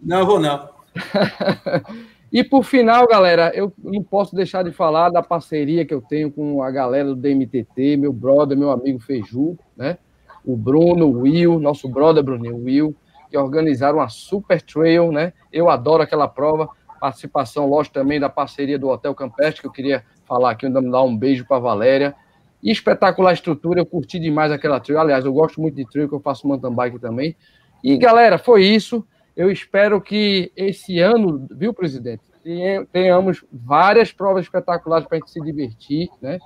[0.00, 0.68] Não, vou não.
[2.32, 6.30] e por final, galera, eu não posso deixar de falar da parceria que eu tenho
[6.30, 9.98] com a galera do DMTT, meu brother, meu amigo Feiju, né?
[10.44, 12.96] O Bruno, o Will, nosso brother Bruninho, o Will,
[13.30, 15.32] que organizaram uma super trail, né?
[15.52, 16.68] Eu adoro aquela prova.
[17.00, 21.16] Participação, lógico, também da parceria do Hotel Campestre, que eu queria falar aqui, dar um
[21.16, 22.14] beijo para a Valéria.
[22.62, 25.00] E espetacular estrutura, eu curti demais aquela trail.
[25.00, 27.34] Aliás, eu gosto muito de trail, que eu faço mountain bike também.
[27.82, 29.04] E, galera, foi isso.
[29.36, 32.22] Eu espero que esse ano, viu, presidente,
[32.92, 36.38] tenhamos várias provas espetaculares para a gente se divertir, né?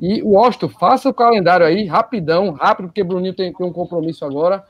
[0.00, 3.72] E o Austin, faça o calendário aí, rapidão, rápido, porque o Bruninho tem, tem um
[3.72, 4.64] compromisso agora.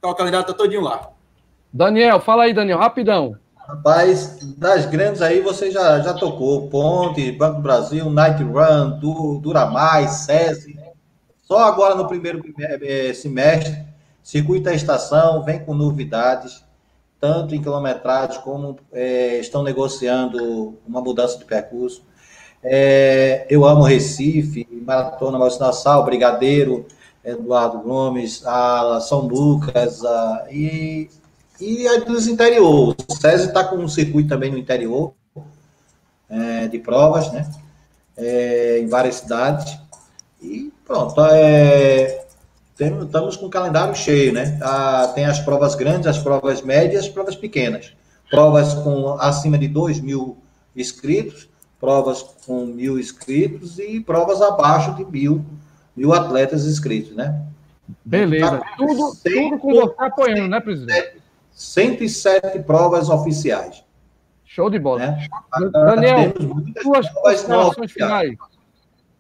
[0.01, 1.11] Tá, o calendário tá todinho lá.
[1.73, 3.37] Daniel, fala aí, Daniel, rapidão.
[3.57, 6.71] Rapaz, das grandes aí você já, já tocou.
[6.71, 10.79] Ponte, Banco do Brasil, Night Run, du, Dura Mais, SESI.
[11.43, 13.77] Só agora no primeiro eh, semestre,
[14.23, 16.65] Circuito da Estação vem com novidades,
[17.21, 22.03] tanto em quilometragem como é, estão negociando uma mudança de percurso.
[22.63, 26.87] É, eu amo Recife, Maratona Maurício Nassau, Brigadeiro,
[27.25, 31.09] Eduardo Gomes, a São Lucas, a, e
[31.61, 32.95] e a dos interior.
[33.09, 35.13] O SESI está com um circuito também no interior
[36.29, 37.51] é, de provas, né?
[38.17, 39.79] É, em várias cidades.
[40.41, 42.27] E pronto, é,
[42.79, 44.57] tem, estamos com o calendário cheio, né?
[44.63, 47.93] Ah, tem as provas grandes, as provas médias, as provas pequenas.
[48.31, 50.39] Provas com acima de 2 mil
[50.77, 51.49] inscritos,
[51.81, 55.45] provas com mil inscritos e provas abaixo de mil,
[55.97, 57.43] mil atletas inscritos, né?
[58.05, 58.59] Beleza.
[58.59, 61.21] Tá, tudo, tudo com você apoiando, né, presidente?
[61.51, 63.83] 107 provas oficiais.
[64.45, 65.01] Show de bola.
[65.01, 65.29] Né?
[65.73, 66.33] Daniel,
[66.81, 68.37] suas considerações finais.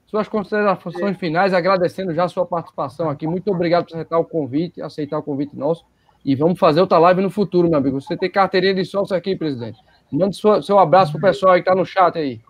[0.09, 3.27] Suas considerações finais, agradecendo já a sua participação aqui.
[3.27, 5.85] Muito obrigado por aceitar o convite, aceitar o convite nosso.
[6.25, 8.01] E vamos fazer outra live no futuro, meu amigo.
[8.01, 9.79] Você tem carteirinha de sócio aqui, presidente.
[10.11, 12.41] Mande seu abraço para o pessoal que está no chat aí.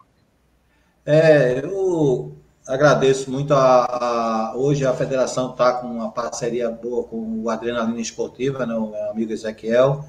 [1.05, 2.37] É, eu
[2.67, 8.01] agradeço muito a, a hoje a federação está com uma parceria boa com o Adrenalina
[8.01, 10.05] Esportiva, né, o meu amigo Ezequiel.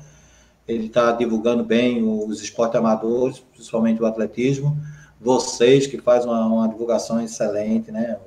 [0.68, 4.78] Ele está divulgando bem os esportes amadores, principalmente o atletismo.
[5.20, 8.18] Vocês que fazem uma, uma divulgação excelente, né?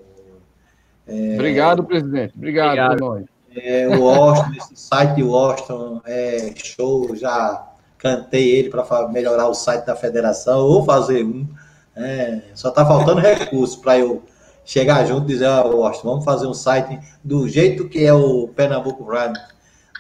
[1.07, 2.35] É, Obrigado, presidente.
[2.37, 3.29] Obrigado, Obrigado.
[3.55, 7.15] É, o Austin, esse site de Austin é show.
[7.15, 11.47] Já cantei ele para melhorar o site da federação, ou fazer um.
[11.95, 14.23] É, só está faltando recurso para eu
[14.65, 18.13] chegar junto e dizer, ó, oh, Austin, vamos fazer um site do jeito que é
[18.13, 19.33] o Pernambuco Run.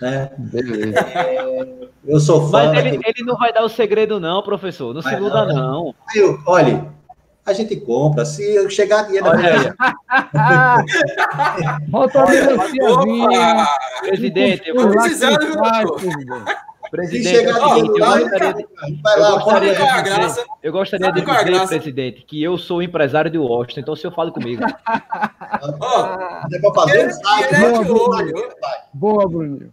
[0.03, 0.31] Né?
[1.15, 1.39] É,
[2.05, 2.67] eu sou fã.
[2.67, 3.15] Mas ele, daquele...
[3.19, 4.93] ele, não vai dar o segredo, não, professor.
[4.93, 5.55] Não se iluda, não.
[5.55, 5.95] não.
[6.13, 6.93] Eu, olha,
[7.47, 8.25] a gente compra.
[8.25, 9.73] Se eu chegar dinheiro Olha aí.
[11.89, 12.27] Bota a
[14.01, 15.39] Presidente, eu vou precisando,
[16.91, 21.67] Presidente, Se chegar eu, eu, gostaria de, eu gostaria de dizer, eu gostaria de dizer
[21.67, 24.63] presidente, que eu sou empresário de Washington, então o senhor fala comigo.
[25.81, 27.85] oh, é para fazer um
[28.93, 29.73] Boa, Bruninho.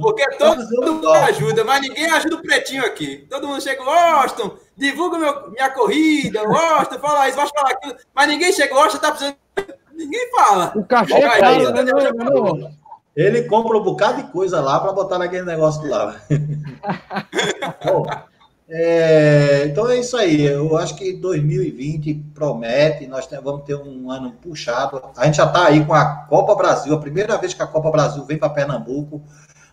[0.00, 3.26] Porque todo mundo ajuda, mas ninguém ajuda o pretinho aqui.
[3.28, 7.96] Todo mundo chega, Washington, divulga meu, minha corrida, Washington, fala isso, vai falar aquilo.
[8.14, 9.36] Mas ninguém chega, Washington tá precisando.
[9.94, 10.72] Ninguém fala.
[10.74, 12.72] O café é caro, né, não,
[13.14, 16.16] ele compra um bocado de coisa lá para botar naquele negócio lá.
[17.84, 18.06] Bom,
[18.70, 20.46] é, então é isso aí.
[20.46, 23.06] Eu acho que 2020 promete.
[23.06, 25.02] Nós vamos ter um ano puxado.
[25.14, 26.94] A gente já está aí com a Copa Brasil.
[26.94, 29.22] A primeira vez que a Copa Brasil vem para Pernambuco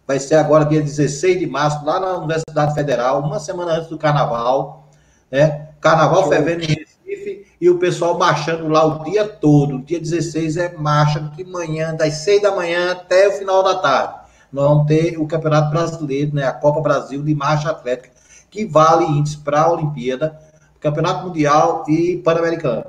[0.09, 3.97] vai ser agora dia 16 de março, lá na Universidade Federal, uma semana antes do
[3.99, 4.89] Carnaval.
[5.29, 5.67] Né?
[5.79, 9.83] Carnaval fervendo em Recife e o pessoal marchando lá o dia todo.
[9.83, 14.15] Dia 16 é marcha de manhã, das 6 da manhã até o final da tarde.
[14.51, 18.09] Nós vamos ter o Campeonato Brasileiro, né, a Copa Brasil de Marcha Atlética,
[18.49, 20.39] que vale índice para a Olimpíada,
[20.79, 22.83] Campeonato Mundial e Pan-Americano.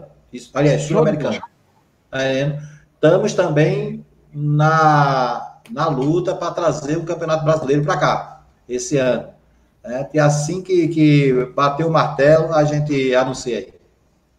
[0.55, 1.39] Aliás, Sul-Americano.
[2.13, 2.59] É,
[2.95, 9.29] estamos também na, na luta para trazer o Campeonato Brasileiro para cá, esse ano.
[9.83, 13.69] É, e assim que, que bater o martelo, a gente anuncia aí.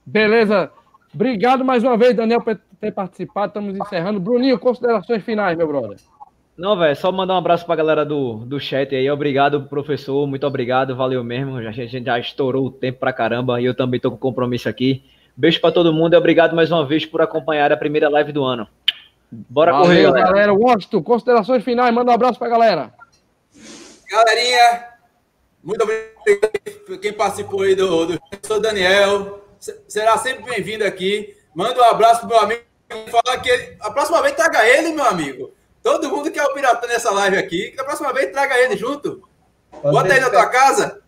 [0.05, 0.71] Beleza.
[1.13, 3.47] Obrigado mais uma vez, Daniel, por ter participado.
[3.47, 4.19] Estamos encerrando.
[4.19, 5.97] Bruninho, considerações finais, meu brother.
[6.57, 9.09] Não, velho, só mandar um abraço para a galera do, do chat aí.
[9.09, 10.27] Obrigado, professor.
[10.27, 11.57] Muito obrigado, valeu mesmo.
[11.57, 15.03] A gente já estourou o tempo pra caramba e eu também tô com compromisso aqui.
[15.35, 18.43] Beijo para todo mundo e obrigado mais uma vez por acompanhar a primeira live do
[18.43, 18.67] ano.
[19.31, 20.27] Bora valeu, correr, galera.
[20.27, 20.53] galera.
[20.53, 21.93] Washington, considerações finais.
[21.93, 22.93] Manda um abraço para a galera.
[24.09, 24.87] Galerinha,
[25.63, 29.41] muito obrigado por quem participou aí do, do professor Daniel
[29.87, 31.37] será sempre bem-vindo aqui.
[31.53, 32.61] Manda um abraço pro meu amigo.
[33.09, 35.53] Falar que ele, a próxima vez traga ele, meu amigo.
[35.81, 37.73] Todo mundo quer o Piratão nessa live aqui.
[37.75, 39.27] Da próxima vez, traga ele junto.
[39.71, 41.01] Pode Bota aí na tua casa.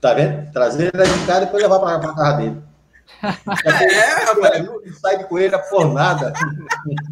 [0.00, 0.50] Tá vendo?
[0.52, 2.62] Trazer ele de casa e depois levar para a casa dele.
[3.22, 4.98] É, rapaz.
[5.00, 6.32] Sai de coelho por nada.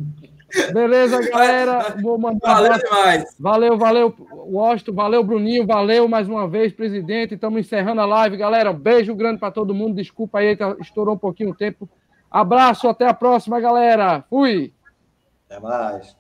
[0.73, 1.97] Beleza, galera.
[2.03, 2.85] Vou mandar um Valeu abraço.
[2.85, 3.37] demais.
[3.39, 7.35] Valeu, valeu, Washington, valeu, Bruninho, valeu mais uma vez, presidente.
[7.35, 8.73] Estamos encerrando a live, galera.
[8.73, 9.95] Beijo grande para todo mundo.
[9.97, 11.89] Desculpa aí, tá- estourou um pouquinho o tempo.
[12.31, 14.25] Abraço, até a próxima, galera.
[14.31, 14.73] Fui.
[15.49, 16.17] Até mais.